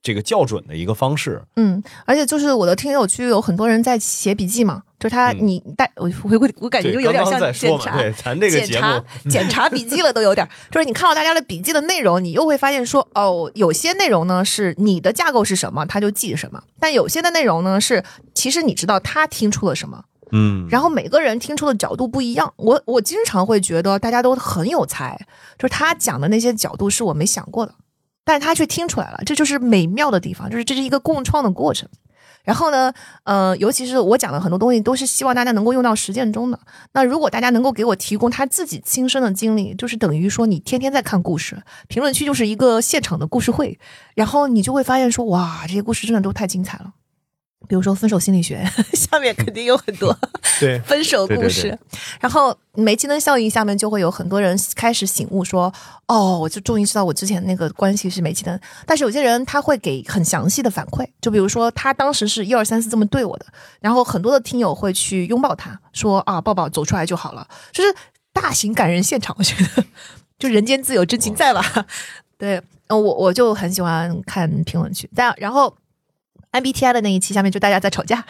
[0.02, 1.44] 这个校准的一个方式。
[1.56, 20.06] 嗯，而且就是我的听友区有很多人在写笔记嘛，就是他你带我我我感觉就有点像检查，对，咱这个检查 检查笔记了都有点，就是你看到大家的笔记的内容，你又会发现说哦，有些内容呢是你的架构是什么，他就记什么，但有些的内容呢是其实你知道他听出了什么。
[20.32, 25.18] 嗯，然后每个人听出的角度不一样，我我经常会觉得大家都很有才，
[25.58, 27.74] 就是他讲的那些角度是我没想过的，
[28.24, 31.88] 但是他却听出来了，这就是美妙的地方，就是这是一个共创的过程。
[32.44, 32.94] 然后呢，
[33.26, 36.58] 呃，尤其是我讲的很多东西都是希望大家能够用到实践中的。
[36.94, 43.78] 那如果大家能够给我提供他自己亲身的经历，就是等于说你天天在看故事，评论区就是一个现场的故事会，
[44.16, 46.94] 然后你就会发现说，哇，这些故事真的都太精彩了。
[47.68, 48.64] 比如说分手心理学，
[48.94, 50.18] 下面肯定有很多
[50.60, 51.78] 对 分手故事，
[52.20, 55.72] 然后煤气灯效应下面就会有很多人开始醒悟，说
[56.08, 58.60] 哦，我就终于知道我之前那个关系是煤气灯。
[58.86, 63.46] 但是有些人他会给很详细的反馈，就比如说他当时是一二三四这么对我的，
[63.82, 67.94] 然后很多的听友会去拥抱他，说啊，抱抱走出来就好了，就是
[68.32, 69.84] 大型感人现场，我觉得
[70.40, 71.86] 就人间自有真情在吧？
[72.38, 75.76] 对，我我就很喜欢看评论区，但然后。
[76.52, 78.26] MBTI 的那一期下面就大家在吵架，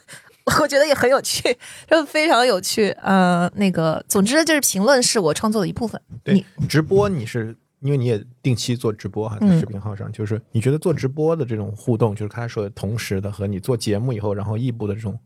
[0.60, 1.56] 我觉得也很有趣，
[1.88, 2.90] 就非常有趣。
[3.02, 6.00] 呃，那个，总之就是评论是我创作的一部分。
[6.24, 15.18] 对，直播你是因为你也定期做直播哈，在视频号上，就是你觉得做直播的这种互动，就是刚才说的同时的和你做节目以后然后异步的这种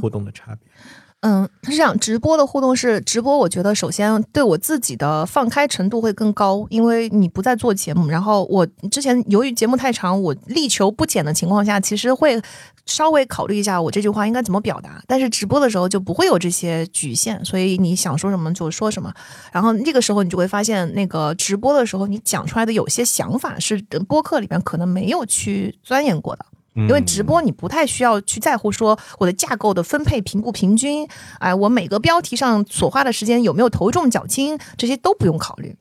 [0.00, 0.68] 互动的差别。
[0.68, 0.82] 嗯，
[1.22, 8.08] 嗯是这样，直播的互动是直播，我觉得首先对我自己的放开程度会更高，因为你不再做节目。
[8.08, 12.42] 然后我之前由于节目太长，我力求不减的情况下，其实会
[12.86, 15.00] 稍微考虑一下我这句话应该怎么表达。
[15.06, 19.14] 但是直播的时候就不会有这些局限，所以你想说什么就说什么。
[19.52, 26.44] 然后那个时候你就会发现，那个直播的时候你讲出来的有些想法是播客里边可能没有去钻研过的。
[26.74, 31.06] 因为直播你不太需要去在乎说我的架构的分配平不平均，
[31.38, 35.76] 哎，我每个标题上所花的时间有没有头重脚轻，这些都不用考虑。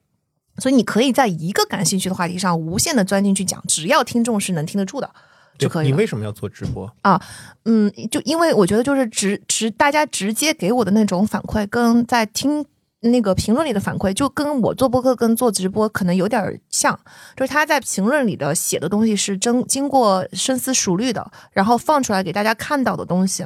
[0.58, 5.10] 所以你可以在一个感兴趣的话题上无限的钻进去讲，只要听众是能听得住的
[5.58, 5.88] 就可以。
[5.88, 7.22] 你为什么要做直播啊？
[7.66, 12.66] 嗯，就因为我觉得就是直直大家直接给我的那种反馈跟在听。
[13.02, 16.98] 那个评论里的反馈就跟我做播客跟做直播可能有点像，
[17.36, 23.44] 就是他在评论里的写的东西是真经过深思熟虑的，然后放出来给大家看到的东西。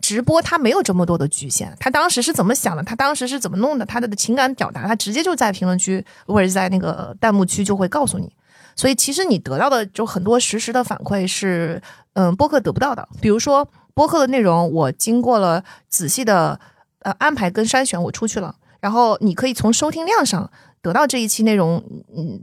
[0.00, 8.32] 直播他没有这么多的局限，他当时是怎么想的，他当时是怎么弄的，他的情感表达，他直接就在评论区或者在那个弹幕区就会告诉你。
[8.74, 11.80] 所以其实你得到的就很多实时的反馈是，
[12.14, 13.08] 嗯，播客得不到的。
[13.20, 16.58] 比如说播客的内容，我经过了仔细的
[17.02, 18.56] 呃安排跟筛选，我出去了。
[18.80, 20.50] 然后你可以从收听量上
[20.82, 21.82] 得到这一期内容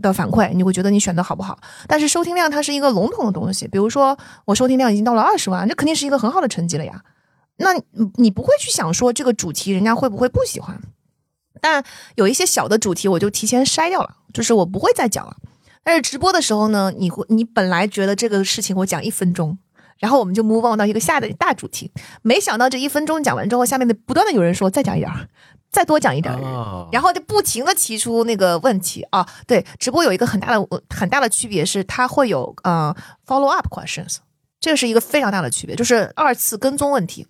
[0.01, 1.57] 的反馈，你会觉得你选的好不好？
[1.88, 7.03] 但是收听量它是一个笼统的东西，比如说我收听量已经到了二十万，这肯定是一个很好的成绩了呀。
[7.57, 7.69] 那
[8.15, 10.81] 你不会去想说这个主题人家会不会不喜欢？
[11.61, 11.84] 但
[12.15, 15.38] 有一些小的主题我就提前筛掉了，就是我不会再讲了。
[15.84, 19.57] 但是直播的时候呢，你会你本来觉得这个事情我讲一分钟，
[19.99, 25.11] 然后我们就 move on 到一个下的大主题，没想到这一分钟讲完之后，下面的不断的有人说再讲一点。
[25.74, 26.32] 再多讲一点，
[26.91, 29.28] 然后就不停的提出那个问题啊。
[29.47, 32.95] 对，直播有一个很大的很大的区别是，它会有呃
[33.26, 34.17] follow up questions，
[34.59, 37.28] 这个是一个非常大的区别，就是二次跟踪问题，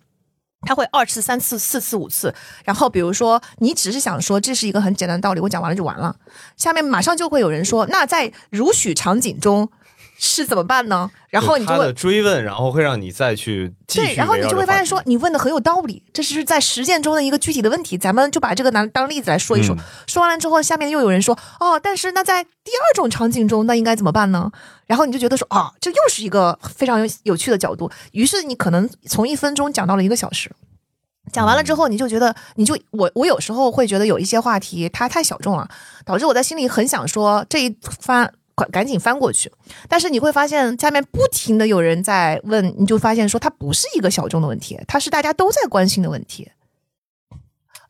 [0.66, 2.34] 它会二次、三次、四次、五次。
[2.64, 6.14] 然后比如说你只是想说这是一个很简单的道理，我讲完了就完了，
[6.58, 9.70] 下面马上就会有人说，那在如许场景中。
[10.16, 11.10] 是怎么办呢？
[11.28, 17.98] 然后你就会追问，然后会让你再去对，然后你就会发现说你问的很有道理，这是在实践中的一个具体的问题。
[17.98, 19.76] 咱们就把这个拿当例子来说一说。
[20.06, 24.50] 说完了之后，下面又有人说哦，但是那在第二种场景中，那应该怎么办呢？
[24.86, 27.90] 然后你就觉得说啊，这又是一个非常有有趣的角度。
[28.12, 30.50] 于是你可能从一分钟讲到了一个小时，
[31.32, 35.68] 讲完了之后，你就觉得你就我我有时候会觉得有一些话题它太小众了，
[36.04, 38.32] 导致我在心里很想说这一番。
[38.54, 39.50] 快赶紧翻过去，
[39.88, 46.50] 但是你会发现下面不停的有人在问，你就发现说它不是一个小众的问题，它是大家都在关心的问题。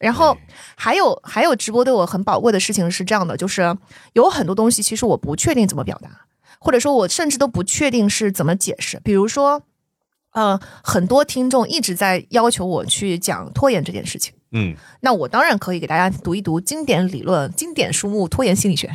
[0.00, 0.36] 然后
[0.76, 3.76] 还有还有直播对我很宝贵的事情是这样的，就是
[4.12, 6.26] 有很多东西其实我不确定怎么表达，
[6.58, 9.00] 或者说我甚至都不确定是怎么解释。
[9.02, 9.62] 比如说，
[10.32, 18.88] 呃，很多听众一直在要求我去讲拖延这件事情，嗯，那我当然可以给大家读一读经典理论、经典书目《拖延心理学》。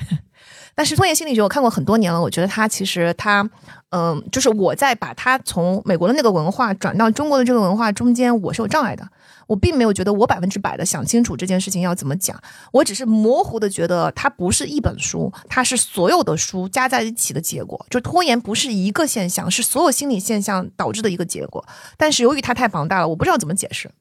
[0.79, 3.45] 但是拖延心理学我看过很多年了，我觉得它其实它，
[3.89, 9.05] 嗯，就是我在把它从美国的那个文化转到中国的这个文化中间，我是有障碍的。
[9.47, 17.85] 我并没有觉得我百分之百的想清楚这件事情要怎么讲，我只是模糊的觉得它不是一本书，它是所有的书加在一起的结果。
[17.89, 21.65] 就拖延不是一个现象，是所有心理现象导致的一个结果。
[21.97, 23.91] 但是由于它太庞大了，我不知道怎么解释。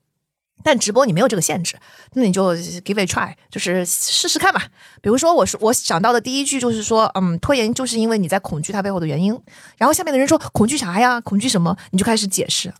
[0.64, 1.76] 但直播你没有这个限制，
[2.14, 4.62] 那你就 give it try，就是试试看吧。
[5.00, 9.38] 比如说，我说我想到的第一句就是说，嗯，拖延就是因为你在恐惧它背后的原因。
[9.76, 11.20] 然后下面的人说恐惧啥呀？
[11.20, 11.76] 恐惧什么？
[11.92, 12.74] 你就开始解释。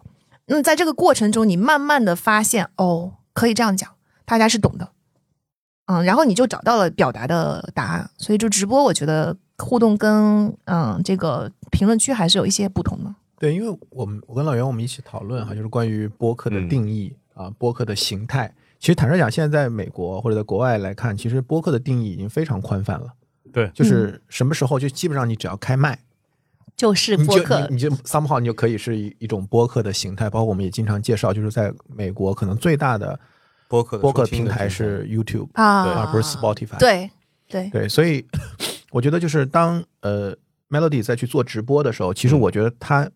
[0.47, 3.91] 嗯，在这个过程中，你慢慢的发现，哦，可以这样讲，
[4.25, 4.91] 大家是懂的。
[5.87, 8.11] 嗯，然后你就找到了表达的答案。
[8.19, 13.15] 所以就直播，我觉得互动跟嗯这个评论区还是有一些不同的。
[13.39, 17.15] 对，因为我们我跟老袁我们一起讨论哈，就是关于播客的定义。
[17.39, 23.07] 啊，播客的形态，其实坦率讲，现在在美国或者在国外来看，其实播客的定义已经非常宽泛了。
[23.53, 26.01] 对，就是什么时候就基本上你只要开麦，
[26.77, 30.29] 就是播客，你就 somehow 你就可以是一一种播客的形态。
[30.29, 33.19] 包括我们也经常介绍，就是在美国可能最大的
[33.69, 36.77] 播客播客平台是 YouTube 啊，而不是 Spotify。
[36.81, 37.09] 对
[37.49, 38.27] 对对，所以
[38.91, 40.37] 我觉得就是当呃
[40.69, 43.09] Melody 在去做直播的时候，其实我觉得他。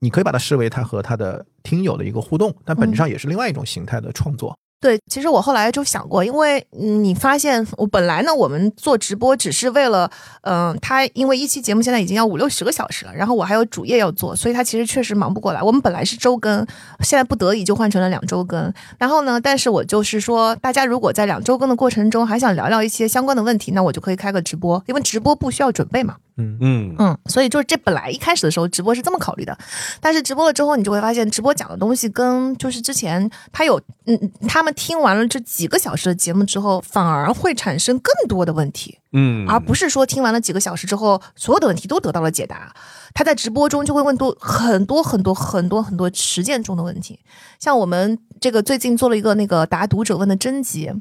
[0.00, 4.56] 你可以把它视为他和他的听友的一个互动，但本质上也是另外一种形态的创作。
[4.80, 10.08] 对，其实我后来就想过，因为你发现我本来呢，我们做直播只是为了，
[10.42, 15.60] 嗯，他因为一期节目现在已经要五六十个小时了，然后我还有主业要做，所以他其实确实忙不过来。
[15.60, 16.64] 我们本来是周更，
[17.00, 18.72] 现在不得已就换成了两周更。
[18.98, 26.14] 然后呢，但是我就是说，大家如果在两周更的过程中还想聊聊一些相关的问题，那我就可以开个直播，因为直播不需要准备嘛。
[26.40, 29.58] 嗯嗯嗯，所以就是这本来一开始的时候直播是这么考虑的，
[30.00, 34.67] 但是直播了之后，你就会发现直播讲的东西跟就是之前他有嗯他们。
[34.72, 42.74] 听完了这几个小时的节目之后，反而会产生更多的问题，嗯，而不是说听完了几个小时之后，所有的问题都得到了解答。
[43.14, 47.18] 他在直播中就会问多很多很多很多很多实践中的问题，
[47.58, 50.92] 像我们这个最近做了一个那个答读者问的征集，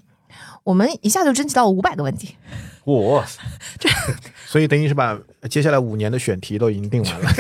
[0.64, 2.36] 我们一下就征集到五百个问题，
[2.86, 3.26] 哇，
[3.78, 3.90] 这
[4.48, 5.18] 所以等于是把
[5.48, 7.32] 接下来五年的选题都已经定完了。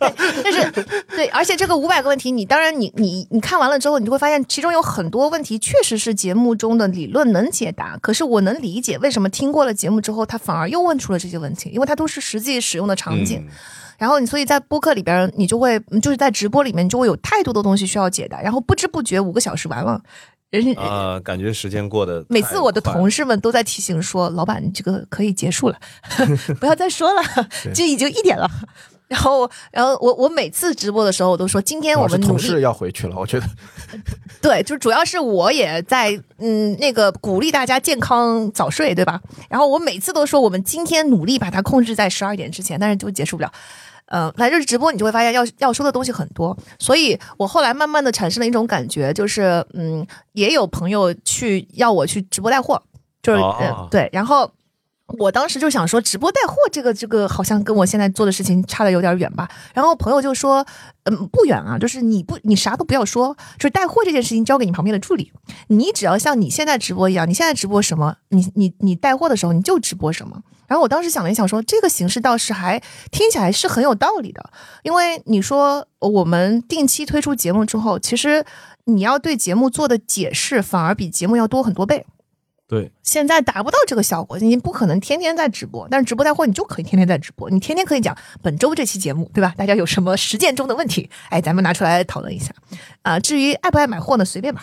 [0.42, 0.70] 但是
[1.08, 7.98] 对，而且这个五百个问题，你当然你你你看完了之后，你就会发现其中有很多问题确实是节目中的理论能解答。
[7.98, 13.46] 可是我能理解为什么听过了节目之后，他反而又问出了这些问题，因为它都是实际使用的场景。
[13.98, 20.02] 然后你所以在播客里边，你就会就是在直播里面，就会有太多的东西需要解答，然后不知不觉五个小时完了。
[20.76, 22.24] 啊，感觉时间过得。
[22.28, 25.78] 每次我的同事们都在提醒说：“老板，这个可以结束了，
[26.60, 27.22] 不要再说了，
[27.74, 28.50] 就已经一点了。”
[29.12, 33.46] 然后，然后我我每次直播的时候，我都说：“今天我们同事要回去了。”我觉得，
[34.40, 39.20] 对，就主要是我也在嗯那个鼓励大家健康早睡，对吧？
[39.50, 43.52] 然后我每次都说我们今天努力把它控制在十二点之前，但是就结束不了。
[44.06, 52.82] 嗯，反正就是直播，你就会发现要要说的东西很多，所以我后来慢慢的产生了一种感觉，就是嗯，也有朋友去要我去直播带货，
[53.22, 53.42] 就是
[53.90, 54.50] 对，然后。
[55.18, 59.48] 我当时就想说，直播带货这个这个好像跟我现在做的事情差的有点远吧。
[59.74, 60.66] 然后朋友就说，
[61.04, 65.32] 嗯，不远啊，就是你不你啥都不要说，就是带货这件事情交给你旁边的助理，
[65.68, 70.42] 你只要像你现在直播一样，你现在直播什么，你你你带货的时候你就直播什么。
[70.66, 74.50] 然后我当时想了一想，说这个形式倒是还听起来是很有道理的，
[74.82, 78.44] 因为你说我们定期推出节目之后，其实
[78.84, 82.06] 你要对节目做的解释反而比节目要多很多倍。
[82.72, 89.52] 对，现在达不到这个效果，你不可能天天在直播，但是直播带货你就可以天天在直播，你天天可以讲本周这期节目，对吧？
[89.58, 92.50] 大家有什么实践中的问题，哎，咱们拿出来讨论一下。
[93.02, 94.62] 啊，至于爱不爱买货呢，随便吧，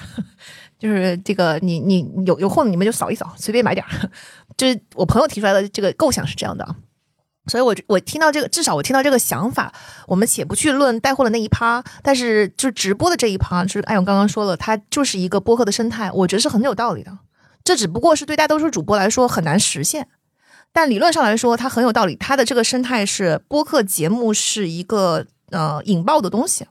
[0.80, 4.10] 就是这个你你有有货你们就扫一扫，随便买点儿。
[4.57, 6.66] 就是我朋友提出来的这个构想是这样的，
[7.45, 9.72] 所以我我听到这个，至少我听到这个想法，
[10.07, 17.16] 我们且不去论带货的那一趴，但是就是直播的这一趴，就是艾勇刚刚说了，它就是一个播客的生态，我觉得是很有道理的。
[17.70, 20.07] 这只不过是对大多数主播来说很难实现，
[20.74, 22.15] 但理论上来说，它很有道理。
[22.15, 26.65] 它的这个生态是播客节目是一个呃引爆的东西，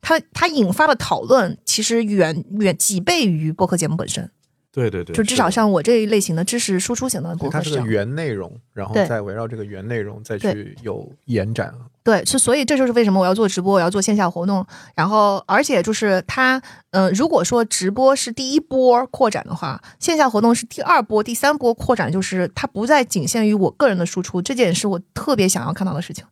[0.00, 4.28] 它它引发的讨论其实远远几倍于播客节目本身。
[4.72, 11.72] 对对对，就至少像我这一类型的知识输出型的播客，它是个原内容，然后再围绕这个原内容再去有延展。
[12.04, 14.66] 对，是所以这就是为什么我要做直播，我要做线下活动。
[14.94, 24.42] 然后，而且就是它，嗯，如果说直播是第一波扩展的话，线下活动是第二波、第三波扩展，就是它不再仅限于我个人的输出。
[24.42, 26.24] 这件是我特别想要看到的事情，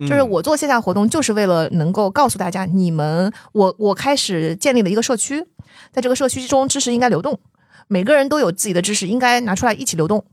[0.00, 5.46] 就是我做线下活动就是为了能够告诉大家，你们，我我开始建立了一个社区，
[5.92, 7.38] 在这个社区中，知识应该流动。
[7.86, 10.24] 每个人都有自己的知识，应该拿出来一起流动。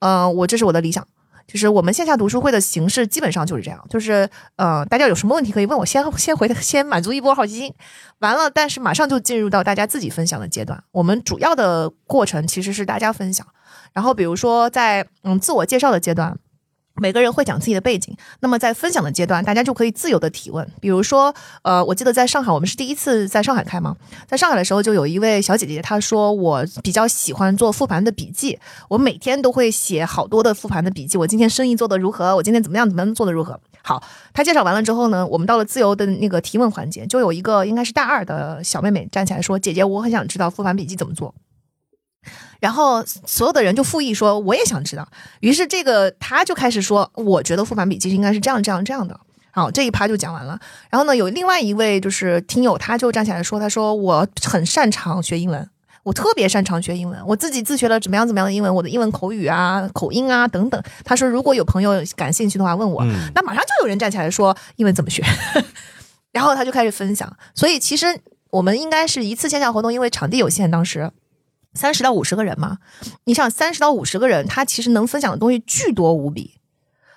[0.00, 1.06] 呃，我这是我的理想，
[1.46, 7.72] 就是我们线下读书会的形式基本上就是这样，就是呃，大家有什么问题可以问我，先先回先满足一波好奇心，
[8.18, 10.82] 完了，但是马上就进入到大家自己分享的阶段。
[10.92, 13.46] 我们主要的过程其实是大家分享，
[13.92, 16.38] 然后比如说在嗯自我介绍的阶段。
[16.98, 20.66] 每个人会讲自己的背景，那么在分享的阶段，大家就可以自由的提问。
[20.80, 23.96] 比如说，呃，我记得在上海，我们是第一次在上海开吗？
[24.26, 31.18] 在上海的时候，就有一位小姐姐，她说我比较喜欢做复盘的笔记，我每天都会写好多的复盘的笔记。
[31.18, 32.34] 我今天生意做得如何？
[32.34, 32.88] 我今天怎么样？
[32.88, 33.60] 怎么样做的如何？
[33.82, 41.34] 好，她介绍完了之后呢，我们到了自由的那个提问环节，就有一个应该是大二的小妹妹站起来说：“姐姐，我很想知道复盘笔记怎么做。”
[42.60, 45.06] 然后所有的人就附议说，我也想知道。
[45.40, 49.18] 于是这个他就开始说，我觉得复盘笔记应该是这样这样这样的。
[49.50, 50.58] 好，这一趴就讲完了。
[50.90, 55.66] 然后呢，有另外一位就是听友，他就站起来说，他说我很擅长学英文，
[56.02, 60.82] 我特别擅长学英文，我自己自学了怎么样怎么样的英文，我的英文口语啊、口音啊等等。
[61.04, 63.02] 他说，如果有朋友感兴趣的话，问我。
[63.34, 65.24] 那马上就有人站起来说，英文怎么学？
[66.32, 67.34] 然后他就开始分享。
[67.54, 68.06] 所以其实
[68.50, 71.10] 我们应该是一次线下活动，因为场地有限，当时。
[71.76, 72.78] 三十到五十个人嘛，
[73.24, 76.54] 你想三十到五十个人，他其实能分享的东西巨多无比。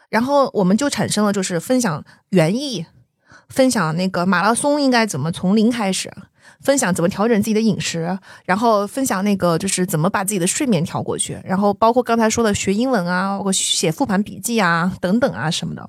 [0.10, 2.86] 然后我们就产生了，就是分享园艺，
[3.47, 6.12] 分享那个马拉松应该怎么从零开始，
[6.62, 15.88] 分享怎么调整自己的饮食，然后分享那个就是怎么把自己的睡眠调过去，然后包括刚才说的学英文啊，包括写复盘笔记啊等等啊什么的。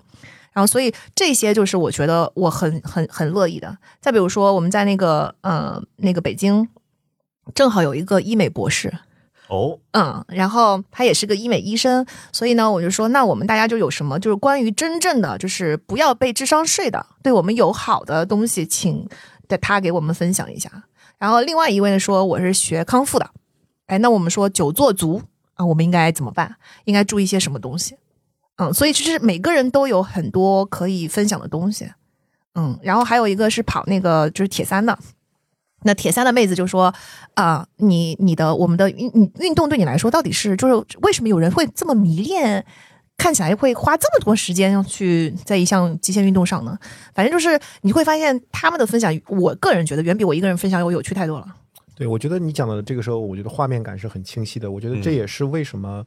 [0.52, 3.78] 然后所以这些就是我觉得我很很很乐意的。
[4.00, 6.68] 再比如说我们在那个呃那个北京。
[7.54, 8.92] 正好有一个医美博士，
[9.48, 19.08] 哦，嗯，然后他也是个医美医生，所以呢，我就说，那我们大家就有什么，就是关于真正的，就是不要被智商税的，对我们有好的东西，请
[19.48, 20.70] 的他给我们分享一下。
[21.18, 23.30] 然后另外一位呢说，我是学康复的，
[23.86, 25.20] 哎，那我们说久坐族
[25.54, 26.56] 啊，我们应该怎么办？
[26.84, 27.96] 应该注意些什么东西？
[28.56, 31.90] 嗯，所以其实每个人都有很多可以分享的东西，
[32.54, 34.96] 嗯，然后还有一个是跑那个就是铁三的。
[35.82, 36.94] 那铁三的妹子就说
[37.34, 42.64] ：“啊，你你的我们的运运运动对你来说到底是就是为什么有人会这么迷恋
[43.16, 46.78] 看起来会花这么多时间要去在一项极限运动上呢？
[47.14, 51.46] 反正就是你会发现他们的分享，我个人觉得远比我一个人分享要有趣太多了。
[51.94, 54.70] 对，我觉得你讲的这个时候，我觉得画面感是很清晰的。
[54.70, 56.02] 我觉得这也是为什么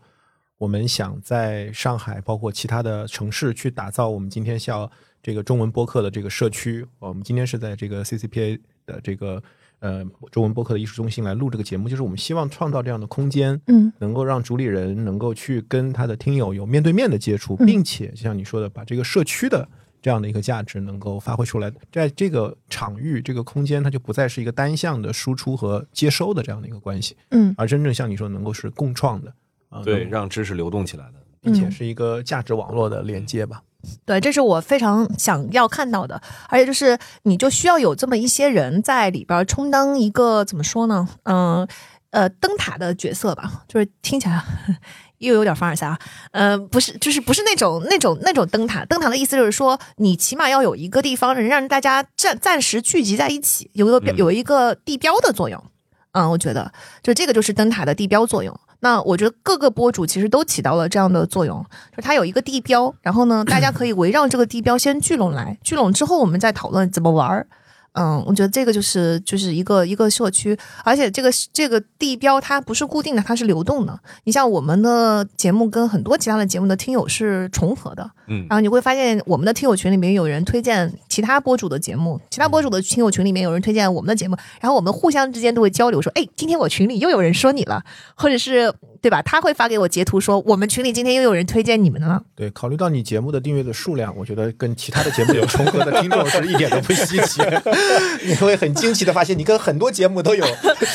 [0.57, 4.89] 我们想在上海，包括其他的城市去打造我们今天像
[5.21, 6.83] 这个中文播客的这个社区。
[6.97, 9.41] 我们今天是在这个 CCPA 的这个。
[9.83, 19.67] 呃，中文播客的艺术中心来录这个节目，就是我们希望创造这样的空间，嗯，能够让主理人能够去跟他的听友有面对面的接触，并且就像你说的，把这个社区的
[20.01, 29.33] 这样的一个价值能够发挥出来，在这个场域、这个空间，它就不再是一个单向的输出和接收的这样的一个关系，嗯，而真正像你说，能够是共创的，
[29.67, 33.61] 啊，对，让知识流动起来的，并且是一个价值网络的连接吧。
[34.05, 41.07] 对，这是我非常想要看到的，而且就是你就需要有这么一些人在里边充当一个怎么说呢？
[41.23, 41.67] 嗯
[42.11, 44.43] 呃，灯塔的角色吧，就是听起来
[45.17, 45.97] 又有点凡尔赛啊。
[46.31, 48.85] 呃，不是，就是不是那种那种那种灯塔。
[48.85, 55.63] 灯塔的意思就是说，你起码要有一个地方能让大家暂暂时聚集在一起，有个有一个地标的作用。
[56.11, 56.71] 嗯，我觉得
[57.01, 58.55] 就这个就是灯塔的地标作用。
[58.83, 61.65] 那我觉得各个博主其实都起到了这样的作用，
[61.95, 67.47] 就它有一个地标，然后呢，大家可以围绕这个地标先聚拢来，聚拢之后我们再讨论怎么玩儿。
[67.93, 73.99] 嗯，我觉得这个就是就是一个一个社区，而且这个这个地标它不是固定的，它是流动的。
[74.23, 87.83] 你像我们的节目跟很多其他的节目的听友是重合的，嗯，然后你会发现我们的听友群里面有人推荐其他博主的节目，其他博主的听友群里面有人推荐我们的节目，然后我们互相之间都会交流说，哎，今天我群里又有人说你了，
[88.15, 88.73] 或者是。
[89.03, 89.21] 对吧？
[89.21, 92.23] 他会发给我截图说，我们群里今天又有人推荐你们了。
[92.33, 97.41] 对，考虑到你节目的订阅的数量，我觉得跟其他的节目有重合的听众是一点都不稀奇。
[98.25, 100.45] 你会很惊奇的发现，你跟很多节目都有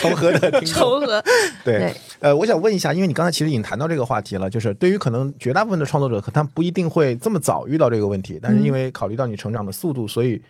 [0.01, 0.75] 重合的听众。
[0.75, 1.23] 重合。
[1.63, 10.41] 对，呃，我想问一下，因为你刚才其实已经谈到这个话题了，就是对于可能绝大部分的创作者，可他不一定会这么早遇到这个问题，但是因为考虑到你成长的速度，所以。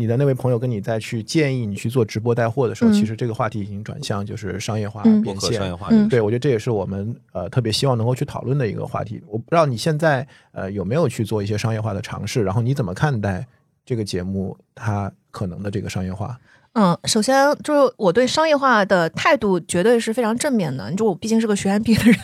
[0.00, 5.54] 你的那位朋友跟你再去建议你去做直播带货的时候，其实这个话题已经转向就是商业化变现。
[5.54, 9.20] 商业化，对我觉得这也是我们呃特别希望能够去讨论的一个话题。
[9.26, 13.44] 我不知道你现在呃有没有去做一些商业化的尝试，然后你怎么看待
[13.84, 16.38] 这个节目它可能的这个商业化？
[16.80, 20.88] 嗯，首先就是我对商业化的态度绝对是非常正面的。
[20.88, 22.16] 你说我毕竟是个学院毕业的人，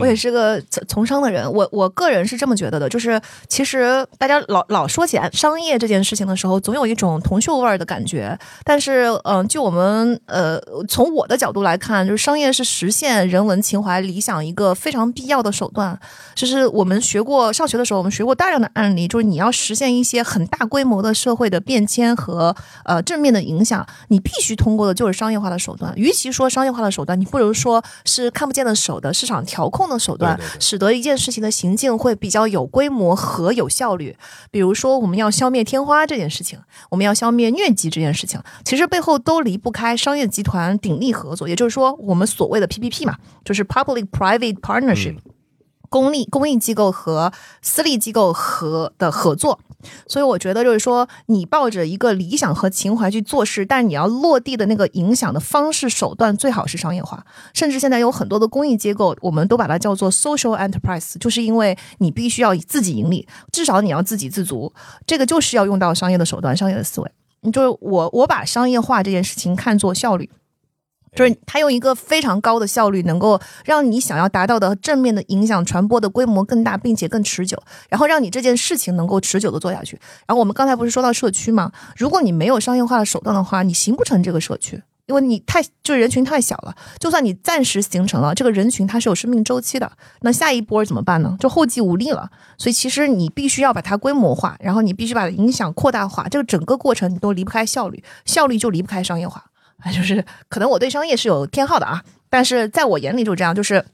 [0.00, 2.88] 我也是个从从商的人，我我个人是这么觉得的。
[2.88, 8.36] 就是其实大家老老说起来商业这件事情的时候，总有一种铜臭味儿的感觉。
[8.64, 15.96] 但是，嗯，就我们呃从我的角度来看，就是商业是实现人文情怀理想一个非常必要的手段。
[16.34, 23.86] 就是我们学过上学的时候，我们学过大量的案例，就是你要实现一些很大规模的社会的变迁和呃正面的影响。
[24.08, 34.16] 你必须通过的就是商业化的手段，与其说商业化的手段，你不如说是看不见的手的市场调控的手段，使得一件事情的行径会比较有规模和有效率。
[34.50, 36.58] 比如说，我们要消灭天花这件事情，
[36.90, 45.16] 我们要消灭疟疾这件事情，其实背后都离不开商业集团鼎力合作，也就是说，我们所谓的 PPP 嘛，就是 Public Private Partnership。
[45.88, 47.30] 公立公益机构和
[47.60, 49.60] 私立机构和的合作，
[50.06, 57.24] 所以我觉得就是说，你抱着一个理想和情怀去做事，但你要落地的那个影响的方式手段最好是商业化。
[57.54, 64.72] 甚至现在有很多的公益机构，我们都把它叫做 social enterprise，就是因为你必须要自己盈利，至少你要自给自足，
[65.06, 67.10] 这个就是要用到商业的手段、商业的思维。
[67.52, 70.30] 就是我我把商业化这件事情看作效率。
[71.14, 80.00] 就是它用一个非常高的效率，能够让你想要达到的正面的影响传播的规模更大，并且更持久，然后让你这件事情能够持久的做下去。
[80.26, 81.70] 然后我们刚才不是说到社区吗？
[81.96, 86.74] 如果你没有商业化的手段的话，你形不成这个社区，因为你太就是人群太小了。
[86.98, 89.92] 就算你暂时形成了这个人群，它是有生命周期的。
[90.22, 91.36] 那下一波怎么办呢？
[91.38, 92.30] 就后继无力了。
[92.56, 96.26] 所以其实你必须要把它规模化，然后你必须把影响扩大化。
[96.30, 99.44] 这个整个过程你都离不开效率，效率就离不开商业化。
[99.82, 103.84] 啊，就是可能我对商业是有偏好的啊，但是在我眼里就这样，就是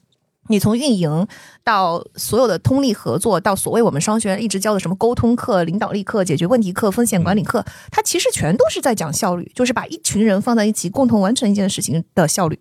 [0.48, 1.26] 你从运营
[1.64, 12.58] 到所有的通力合作，到所谓我们商学院一直教的什么沟通课、领导力课、解决问题课、风险管理课，它其实全都是在讲效率，就是把一群人放在一起，共同完成一件事情的效率。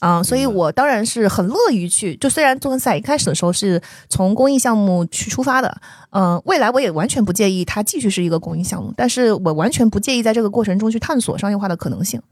[0.00, 5.76] 啊，所以我当然是很乐于去，就虽然纵横赛一开始的时候是从公益项目去出发的，
[6.10, 12.22] 嗯，未来我也完全不介意它继续是一个公益项目，但是我完全不介意在这个过程中去探索商业化的可能性。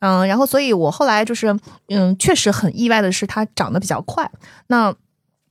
[0.00, 1.56] 嗯，然后，所以我后来就是，
[1.88, 4.30] 嗯，确实很意外的是，它涨得比较快。
[4.66, 4.94] 那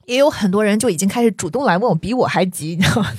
[0.05, 3.11] 也有很多人就已经开始主动来问我，比我还急，你知道吗？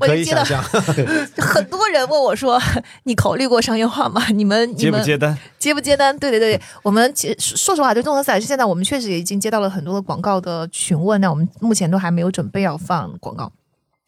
[0.00, 0.62] 可以想象，
[1.36, 2.58] 很多人问我说
[3.04, 4.24] ：“你考虑过商业化吗？
[4.30, 5.36] 你们接不接单？
[5.58, 13.52] 接不接单？”对对对，我们其实说实话，就综合赛现在我们确实也已经接到了很多的广告的询问，那我们目前都还没有准备要放广告。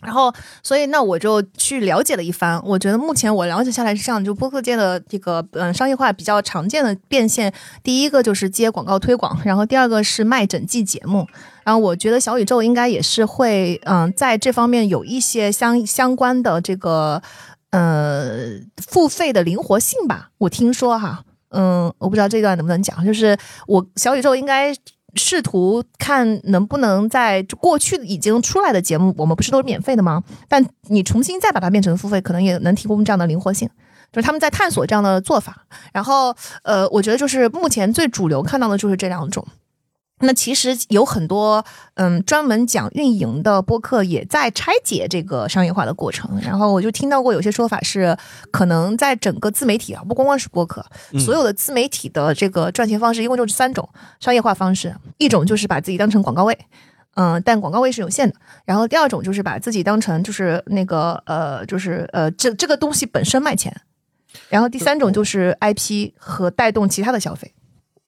[0.02, 0.32] 然后，
[0.62, 2.60] 所以那我就去了解了一番。
[2.64, 7.52] 我觉得目前我了解下来是这样，就播客界的这个嗯商业化比较常见的变现，
[7.82, 11.26] 第一个就是接广告推广，然后第二个是卖整季节目。
[11.64, 17.22] 然后我觉得小宇宙应该也是会嗯在这方面有一些相相关的这个
[17.70, 18.48] 呃
[18.78, 20.30] 付费的灵活性吧。
[20.38, 23.36] 我听说哈，嗯，我不知道这段能不能讲，就是
[23.66, 24.74] 我小宇宙应该。
[25.14, 30.22] 试图看能不能在过去已经出来的节目，我们不是都是免费的吗？
[30.48, 33.68] 但你重新再把它变成付费，可能也能提供这样的灵活性，
[34.12, 35.66] 就是他们在探索这样的做法。
[35.92, 39.46] 然后，呃，我觉得就是目前最主流看到的就是这两种。
[40.20, 41.64] 那其实有很多
[41.94, 48.16] 嗯专门讲运营的播客也在拆解这个商业化的过程，然后我就听到过有些说法是，
[48.50, 50.84] 可能在整个自媒体啊，不光光是播客，
[51.18, 53.88] 所有的自媒体的这个赚钱方式一共就是三种
[54.20, 56.58] 商业化方式，一种就是把自己当成广告位，
[57.14, 58.34] 嗯，但广告位是有限的，
[58.66, 63.74] 然后第二种就是把自己当成就是那个呃就是呃这这个东西本身卖钱，
[64.50, 67.52] 然后第三种就是 IP 和带动其他的消费。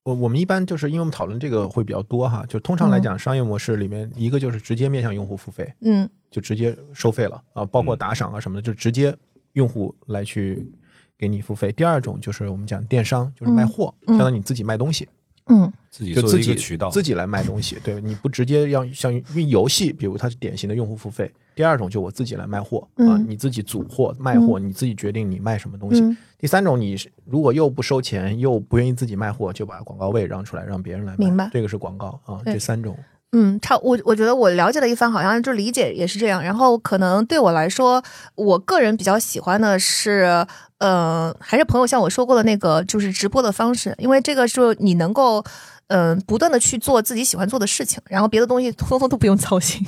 [0.05, 9.17] 我我们一般就是因为我们讨论这个会比较多哈，就通常来讲，商业模式里面一个就是直接面向用户付费，嗯，就直接收费了啊，包括打赏啊什么的，就直接
[9.53, 10.69] 用户来去
[11.17, 11.71] 给你付费。
[11.73, 15.09] 第二种就是我们讲电商，就是卖货，相当于你自己卖东西。
[15.47, 21.31] 嗯，自己就自己渠道，自己来卖东西，对，你不直接要像因为游戏，比如它是典型的用户付费。
[21.55, 26.03] 第二种就我自己来卖货啊，你自己组货卖货，你自己决定你卖什么东西。
[26.39, 31.19] 第三种，你如果又不收钱，又不愿意自己卖货，就把广告位让出来，让别人来卖。
[31.19, 32.97] 明白，这个是广告啊，这三种。
[33.33, 36.43] 嗯，差我我觉得我了解了一番，好像就理解也是这样。
[36.43, 38.03] 然后可能对我来说，
[38.35, 40.47] 我个人比较喜欢的是，
[40.79, 45.45] 呃，还是朋友向我说过的那个，就是直播的方式，因为这个是你能够。
[45.95, 49.87] 嗯，不断的去做自己喜欢做的事情，然后别的东西通通都不用操心。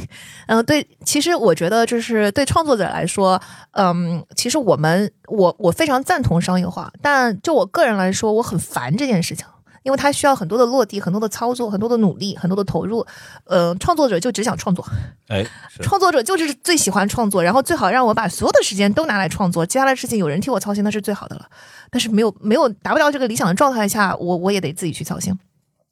[0.49, 3.41] 嗯， 对，其实我觉得就是对创作者来说，
[3.71, 9.47] 嗯，其实我们我我非常赞同商业化，但就我个人来说，我很烦这件事情，
[9.83, 13.07] 因为它需要很多的落地、很多的操作、很多的努力、很多的投入。
[13.47, 14.87] 呃，创作者就只想创作，
[15.29, 15.43] 哎，
[15.81, 21.47] 创作者就是最喜欢创作，然后最好让我把所有的时间都拿来创作，接下来的事情有人替我操心那是最好的了。
[21.91, 25.35] 但是没有没有达不到这个理想的状态下，我我也得自己去操心。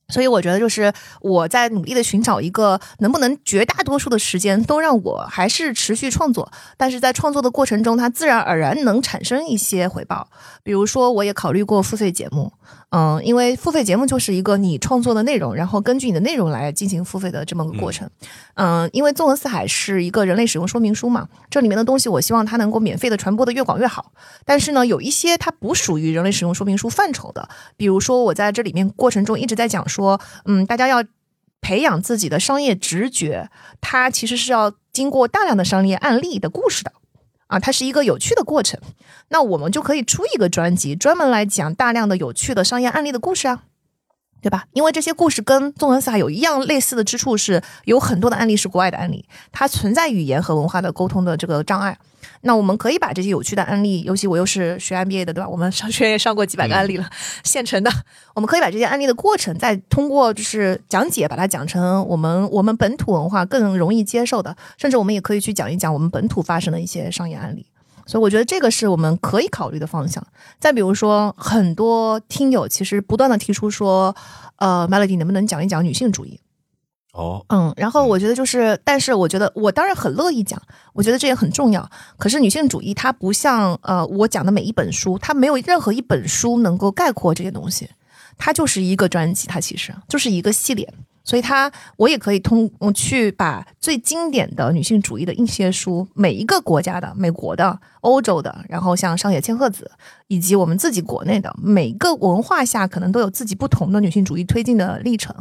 [0.09, 10.29] 所以我觉得，就是我在努力的寻找一个能不能绝大多数的时间都让我还是持续创作，但是在创作的过程中，它自然而然能产生一些回报。
[10.62, 12.53] 比如说，我也考虑过付费节目。
[12.94, 18.09] 嗯，因为付费节目就是一个你创作的内容，然后根据你的内容来进行付费的这么个过程。
[18.55, 24.12] 嗯，因为纵横四海是一个人类使用说明书嘛，这里面的东西我希望它能够免费的传播的越广越好。
[24.44, 27.48] 但是呢，有一些它不属于人类使用说明书范畴的，
[27.78, 31.02] 比如说我在这里面过程中一直在讲说，嗯，大家要
[31.62, 33.48] 培养自己的商业直觉，
[33.81, 36.93] 它其实是要经过大量的商业案例的故事的。
[37.53, 38.81] 啊，它是一个有趣的过程，
[39.29, 43.65] 那我们就可以出一个专辑，专门来讲大量的有趣的商业案例的故事啊，
[44.41, 44.65] 对吧？
[44.73, 51.99] 因为这些故事跟纵横四海有一样类似的之处，是有很多的案例是国外的案例，它存在语言和文化的沟通的这个障碍。
[52.43, 55.49] 那我们可以把这些有趣的案例，尤其我又是学 MBA 的，对吧？
[55.49, 57.09] 我们商学院上过几百个案例了，
[57.44, 57.90] 现成的。
[58.35, 64.57] 我们可以把这些案例的过程，再通过就是讲解，把它讲成我们我们本土文化更容易接受的。
[64.77, 67.66] 甚至我们也可以去讲一讲我们本土发生的一些商业案例。
[68.05, 70.27] 所以我觉得这个是我们可以考虑的方向。
[70.59, 74.15] 再比如说，很多听友其实不断的提出说，
[74.57, 76.40] 呃，Melody 能不能讲一讲女性主义？
[77.12, 80.60] 哦，嗯，然后我觉得就是，但是我觉得我当然很乐意讲，
[80.94, 81.89] 我觉得这也很重要。
[82.18, 87.89] 可是女性主义它不像呃我讲的每一本书，它没有任何一本书能够概括这些东西，
[88.39, 90.93] 它就是一个专辑，它其实就是一个系列。
[91.24, 99.89] 所以它我也可以通去把最经典的女性主义的一些书，每一个国家的，美国的、欧洲的，然后像上野千鹤子，
[100.26, 105.32] 以及我们自己国内的，每个文化下可能都有自己不同的女性主义推进的历程。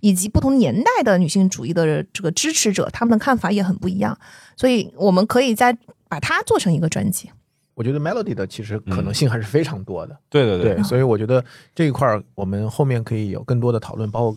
[0.00, 4.18] 以及不同年代的女性主义的这个支持者，他们的看法也很不一样，
[4.56, 5.76] 所以我们可以再
[6.08, 7.30] 把它做成一个专辑。
[7.74, 10.18] 我觉得 Melody 的其实可能性还是非常多的。
[10.28, 11.42] 对对对，所以我觉得
[11.74, 14.36] 这一块儿我们后面可以有更多的讨论，包括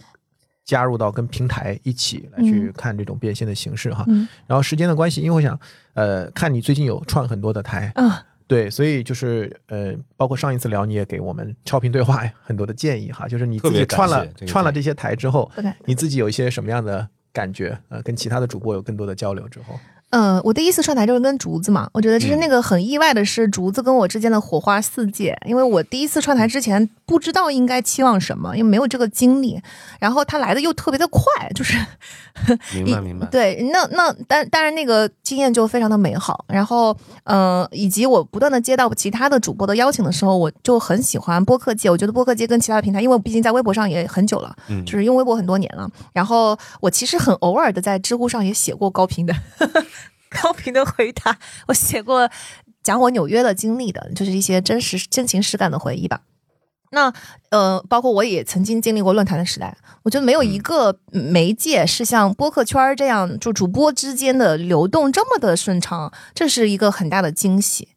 [0.64, 4.06] 加入到跟平台一起来去看这种变现的形式哈。
[4.48, 5.60] 然后时间的关系，因为我想
[5.94, 8.26] 呃看你最近有串很多的台啊。
[8.54, 15.52] 对，所以就是呃，包括上一次聊，你也给我们超频对话 很多的建议哈，就是你自己串了串了这些台之后，
[15.86, 17.76] 你自己有一些什么样的感觉？
[17.90, 19.80] 呃，跟其他的主播有更多的交流之后。
[20.16, 29.60] 嗯，我第一次上台就是跟竹子嘛，我觉得就是那个很意外的是竹子跟我之间的火花四溅，因为我第一次上台之前不知道应该期望什么，因为没有这个经历，
[30.00, 31.22] 然后他来的又特别的快，
[31.56, 31.76] 就是
[32.76, 49.34] 明白 明白，对，那那但但是那个经验就非常的美好，然后嗯，以及我不断的接到其他的主播的邀请的时候，我就很喜欢播客界，我觉得播客界跟其他的平台，因为我毕竟在微博上也很久了，嗯，就是用微博很多年了，然后我其实很偶尔的在知乎上也写过高频的。
[50.42, 51.38] 高频的回答，
[51.68, 52.30] 我写过
[52.82, 56.22] 讲我纽约的经历的，就是一些真实真情实感的回忆吧。
[56.92, 57.12] 那
[57.50, 67.90] 呃，包括我也曾经经历过论坛的时代，我觉得没有一个媒介是像播客圈这样，就主播之间的流动这么的顺畅，这是一个很大的惊喜。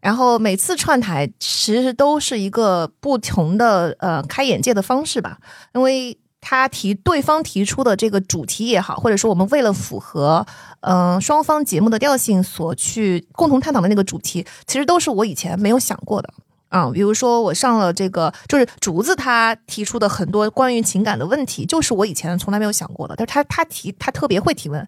[0.00, 5.38] 然后每次串台其实都是一个不同的呃开眼界的方式吧，
[5.74, 6.18] 因为。
[6.42, 10.44] 他提对方提出的这个主题也好，或者说我们为了符合
[10.80, 16.34] 嗯双方节目的调性所去共同探讨的那个主题，其实都是我以前没有想过的。
[16.72, 16.90] 啊。
[16.92, 23.14] 比如说我上了这个，就是竹子他提出的很多关于情感的问题，就是我以前从来没有想过的。
[23.16, 24.84] 但是他他提他特别会提问，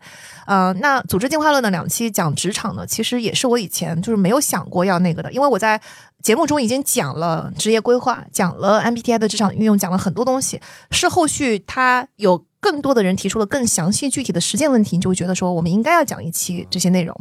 [0.47, 5.81] 呃，那组织进化论的两期讲职场呢，其实也是我以前就是没有想过要那个的，因为我在。
[6.23, 10.59] 节目中已经讲了职业规划，讲了 MBTI 的职场运用，讲了很多东西。
[10.91, 17.15] 是后续他有更多的人提出了更详细具体的实践问题，你就会觉得说我们应该要讲一期这些内容。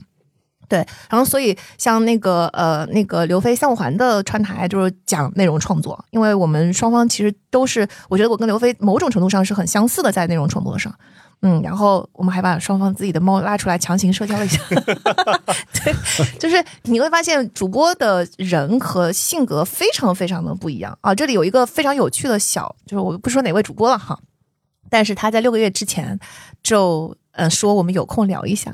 [0.68, 10.94] 对，然后所以像那个呃那个刘飞三五环的串台就是讲内容创作，因为我们双方其实都是，我觉得我跟刘飞某种程度上是很相似的在内容创作上。
[11.46, 14.62] 嗯，然后我们还把双方自己的猫拉出来强行社交了一下，
[15.84, 15.94] 对，
[16.40, 21.14] 就是你会发现主播的人和性格非常非常的不一样啊。
[21.14, 24.18] 这里有一个非常有趣的小，就是我不说哪位主播了哈，
[24.90, 26.18] 但是他在六个月之前
[26.64, 28.72] 就呃说我们有空聊一下，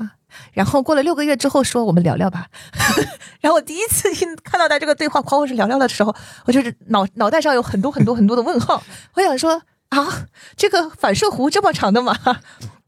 [0.52, 2.46] 然后过了六个月之后说我们聊聊吧，
[3.40, 6.14] 然后我第一次听看到他这个对话框，我是聊聊的时候，
[6.46, 8.82] 我就是脑脑袋上有很多很多很多的问号，
[9.14, 9.62] 我想说。
[9.90, 12.16] 啊，这个反射弧这么长的吗？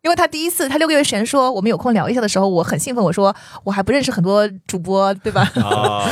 [0.03, 5.43] 因为他第一次，他六个月前说我们有空聊一下的时候，我很兴奋，我说我还不认识很多主播，对吧？
[5.63, 6.11] 啊，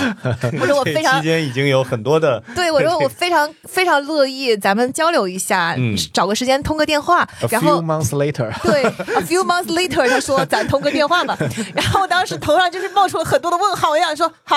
[0.60, 7.28] 我说我非常期间已经有很多的， 对我说我非常非常乐意咱们交流一下，嗯，找个时间通个电话。
[7.50, 11.36] 然后 months later， 对，a few months later，他说咱通个电话吧。
[11.74, 14.56] 然后当时头上就是冒出了很多的问号，我想说啊，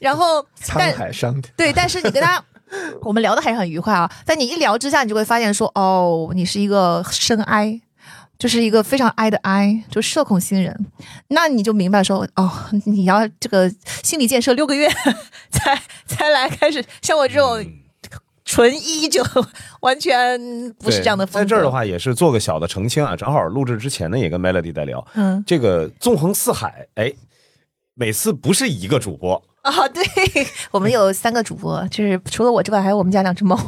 [0.00, 2.42] 然后沧海桑田，对，但是你跟他。
[3.00, 7.80] 我们聊的还是很愉快啊，但你一聊之下，你就会发现说，哦，你是一个深 I，
[8.38, 10.86] 就是一个非常 I 的 I，就社恐新人，
[11.28, 12.50] 那你就明白说，哦，
[12.84, 13.68] 你要这个
[14.04, 14.88] 心理建设六个月
[15.50, 17.64] 才才来开始，像我这种
[18.44, 19.22] 纯一就
[19.80, 20.38] 完全
[20.74, 21.40] 不是这样的风格。
[21.40, 27.12] 在这儿的话，也是做个小的澄清啊，正好录制之前呢，也跟 Melody 在聊，嗯，这个纵横四海，哎，
[27.98, 29.42] 每次不是一个主播。
[29.62, 30.02] 啊，对
[30.70, 33.58] 我们有三个主播，就是除了我之外，还有我们家两只猫。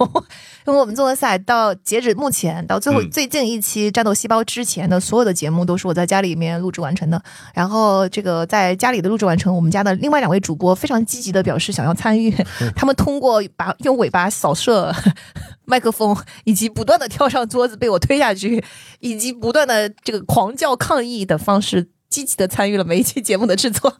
[0.67, 7.21] 因为我们做的赛到截止目前到最后最近一期战斗细胞之前的所有的节目，都是我在家里面录制完成的。
[7.53, 12.31] 然后这个在家里的录制完成，我们家的另外两位主播非常积极的表示想要参与，
[12.77, 14.95] 他们通过把用尾巴扫射
[15.67, 18.65] 麦克风，以及不断的跳上桌子被我推下去，
[19.01, 23.99] 以及不断的这个狂叫抗议的方式，积极的参与了每一期节目的制作。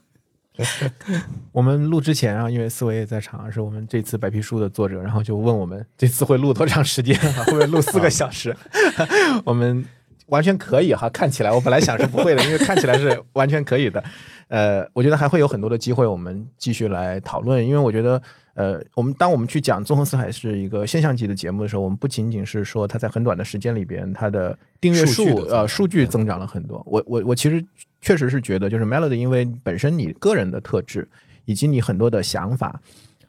[1.51, 7.17] 我们录之前啊，因为思维也在场，是我们这次白皮书的作者，然后就问我们这次会录多长时间？
[7.45, 8.55] 会不会录四个小时？
[9.45, 9.83] 我们
[10.27, 14.03] 完全可以哈，看起来我本来想是不会的，因为看起来是完全可以的。
[14.49, 17.65] 呃，我觉得还会有很多的机会，我们继续来讨论。
[17.65, 18.21] 因为我觉得，
[18.53, 26.83] 呃，我们当我们去讲《纵横四海》是一个现象级的节目的时候，我们不仅仅是说它在很短的时间里边，它的订阅数呃数据增长了很多。
[26.85, 27.65] 我我我其实。
[28.01, 31.07] 确实是觉得，就是 Melody，因为本身你个人的特质，
[31.45, 32.81] 以及你很多的想法，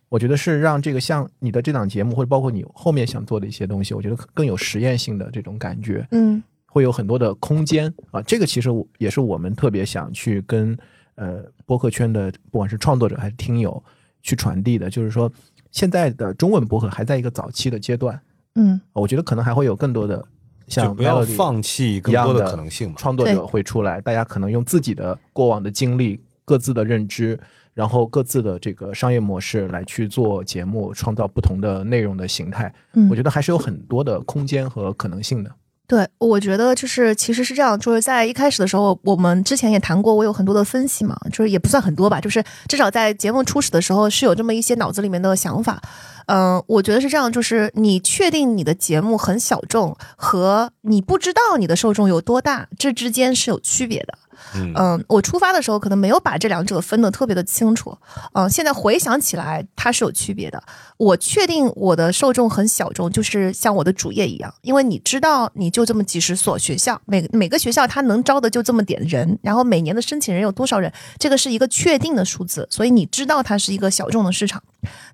[0.08, 8.22] 我觉得是让这个像你的这档节目，或者包括你后面想做的一些东西，我觉得更有实验性的这种感觉，嗯，会有很多的空间啊。
[8.22, 10.76] 这个其实也是我们特别想去跟
[11.16, 13.82] 呃播客圈的不管是创作者还是听友
[14.22, 15.30] 去传递的，就是说
[15.70, 18.18] 现在的中文播客还在一个早期的阶段，
[18.54, 20.24] 嗯，我觉得可能还会有更多的。
[20.72, 27.38] 像不要放弃更多的可能性嘛，创作者会出来，大家可能用自己的过往的经历、各自的认知，
[27.74, 32.72] 然后各自的这个商业模式来去做节目，创造不同的内容的形态。
[32.94, 35.50] 嗯，我觉得还是有很多的空间和可能性的。
[35.86, 45.82] 对，我觉得就是其实是这样，就是在一开始的时候，我们之前也谈过，我有很多的分析嘛，就是也不算很多吧，就是至少在节目初始的时候是有这么一些脑子里面的想法。
[46.26, 54.18] 嗯，我觉得是这样，就是你确定你的节目很小众，和你不知道你的受众有多大，这之间是有区别的。
[54.54, 57.96] 嗯，我出发的时候可能没有把这两者分得特别的清楚，
[58.32, 60.60] 嗯，现在回想起来它是有区别的。
[60.96, 74.62] 我确定我的受众很小众，就是像我的主业一样，因为你知道，你就这么几十所学校，每每个学校它能招的就这么点人，然后每年的申请人有多少人，这个是一个确定的数字，所以你知道它是一个小众的市场。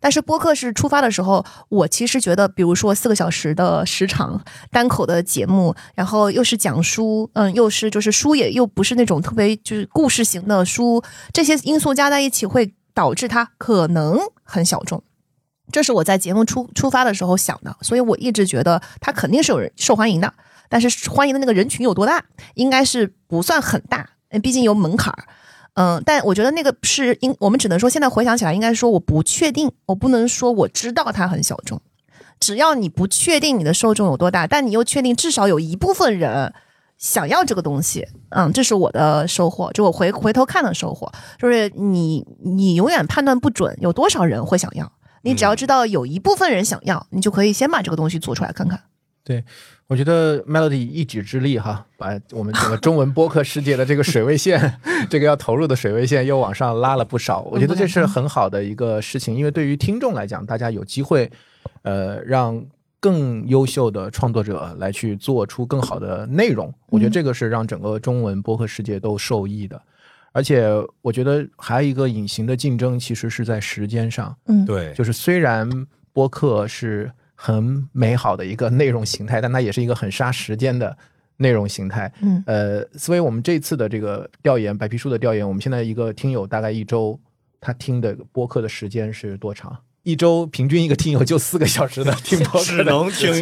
[0.00, 11.02] 但是播客是出发的时候，我其实觉得，比如说四个小时的时长单口的节目，然后又是讲书，嗯，又是就是书也又不是那种特别就是故事型的书，
[11.32, 15.02] 这些因素加在一起会导致它可能很小众。
[15.70, 20.32] 这是我在节目出出发的时候想的，所以我一直觉得它肯定是有人受欢迎的，
[20.68, 24.08] 但是欢迎的那个人群有多大，应该是不算很大，
[24.42, 25.24] 毕竟有门槛儿。
[25.80, 31.80] 嗯，但我觉得那个是应，我们只能说现在回想起来，应该说我不确定，我不能说我知道它很小众。
[32.40, 36.52] 只要你不确定你的受众有多大，但你又确定至少有一部分人
[36.96, 44.90] 想要这个东西，嗯，这是我的收获，就我回回头看的收获，就是你你永远判断不准有多少人会想要，
[45.22, 48.80] 你只要知道有一部分人想要，你就可以先把这个东西做出来看看。
[49.22, 49.44] 对。
[49.88, 54.78] 我觉得 Melody 一己之力哈，把我们整个中文播客世界的这个水位线，
[55.08, 57.40] 这个要投入的水位线又往上拉了不少。
[57.50, 61.30] 我觉得这是很好的一个事情，因为对于听众来讲，大家有机会，
[61.80, 62.62] 呃，让
[63.00, 66.70] 更优秀的创作者来去做出更好的内容。
[66.90, 69.80] 我觉得这个是让整个中文播客世界都受益的。
[70.32, 70.68] 而且
[71.00, 74.36] 我觉得还有一个隐形的竞争，其实是在时间上。
[74.48, 77.10] 嗯，对，就是虽然播客是。
[77.40, 80.96] 很美好的一个内容形态，但它也是一个很杀时间的
[81.36, 82.12] 内容形态。
[82.20, 87.16] 嗯，呃，所以我们这次的这个调研，白皮书的调研，我们现在一个听友大概一周，
[87.60, 89.78] 他听的播客的时间是多长？
[90.02, 93.32] 一周平均一个听友就四个小时的听播客，只能听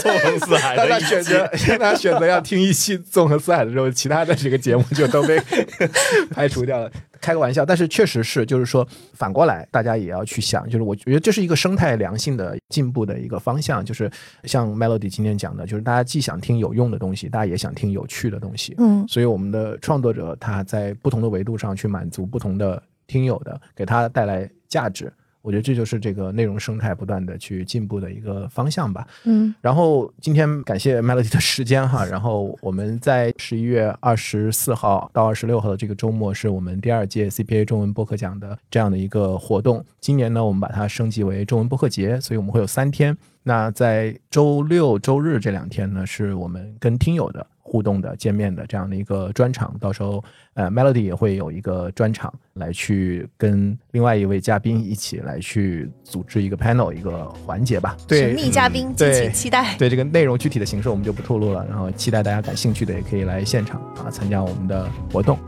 [0.00, 0.88] 纵横四海的。
[0.88, 1.46] 他选择，
[1.78, 5.38] 他选择要听一期纵横四海的时候，其他的这个节目就都被
[6.30, 6.90] 排除掉了。
[7.24, 13.82] 开个玩笑，但是确实是，就是说反过来，大家也要去想，就是我觉得这是一个生态良性的进步的一个方向。
[13.82, 14.10] 就是
[14.42, 18.74] 像 Melody 今天讲的，就是大家既想听有用的东西，大家也想听有趣的东西。
[18.76, 25.10] 嗯，所以我们的创作者他在不同的维度上去满足不同的听友的，给他带来价值。
[25.44, 29.06] 我觉得这就是这个内容生态不断的去进步的一个方向吧。
[29.24, 39.84] 嗯，然后今天感谢 Melody 的时间哈，然后我们在十一月二十四号到二十六号的这个周末是我们第二届 CPA 中文播客奖的这样的一个活动。
[40.00, 43.14] 今年呢，我们把它升级为中文播客节，所以我们会有三天。
[43.42, 47.46] 那在周六、周日这两天呢，是我们跟听友的。
[47.64, 50.22] 互动的见面的这样的一个专场，到时候
[50.52, 57.96] 呃，Melody 也会有一个专场来去跟另外一位嘉宾一起来去组织一个 panel 一个环节吧。
[58.06, 59.74] 对，神秘嘉宾，敬请期待。
[59.78, 65.38] 对这个内容具体的形式我们就不透露了，然后期待大家感兴趣的也可以来现场啊参加我们的活动。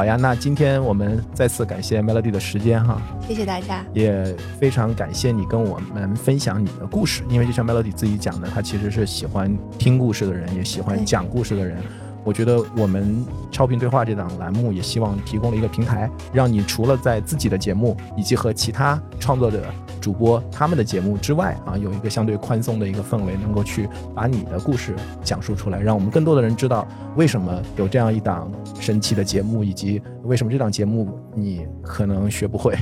[0.00, 11.76] 好呀，那今天我们再次感谢 Melody 的时间哈，谢谢大家，也非常感谢你跟我们分享你的故事，因为就像 Melody 自己讲的，他其实是喜欢听故事的人，也喜欢讲故事的人。
[12.24, 13.22] 我觉得我们
[13.52, 19.66] 超频对话这档栏目也希望提供了一个平台，让你除了在自己的节目以及和其他创作者。
[20.00, 26.86] 主播他们的节目之外啊，有一个相对宽松的一个氛围，能够去把你的故事讲述出来，让我们更多的人知道
[27.16, 28.50] 为什么有这样一档
[28.80, 32.74] 神奇的节目，以及为什么这档节目你可能学不会。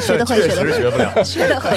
[0.00, 1.76] 学的会，确实学不了，学的会。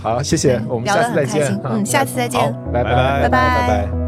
[0.00, 1.60] 好，谢谢，我们下次再见。
[1.64, 2.52] 嗯，下次再见。
[2.72, 4.03] 拜拜，拜拜，拜拜。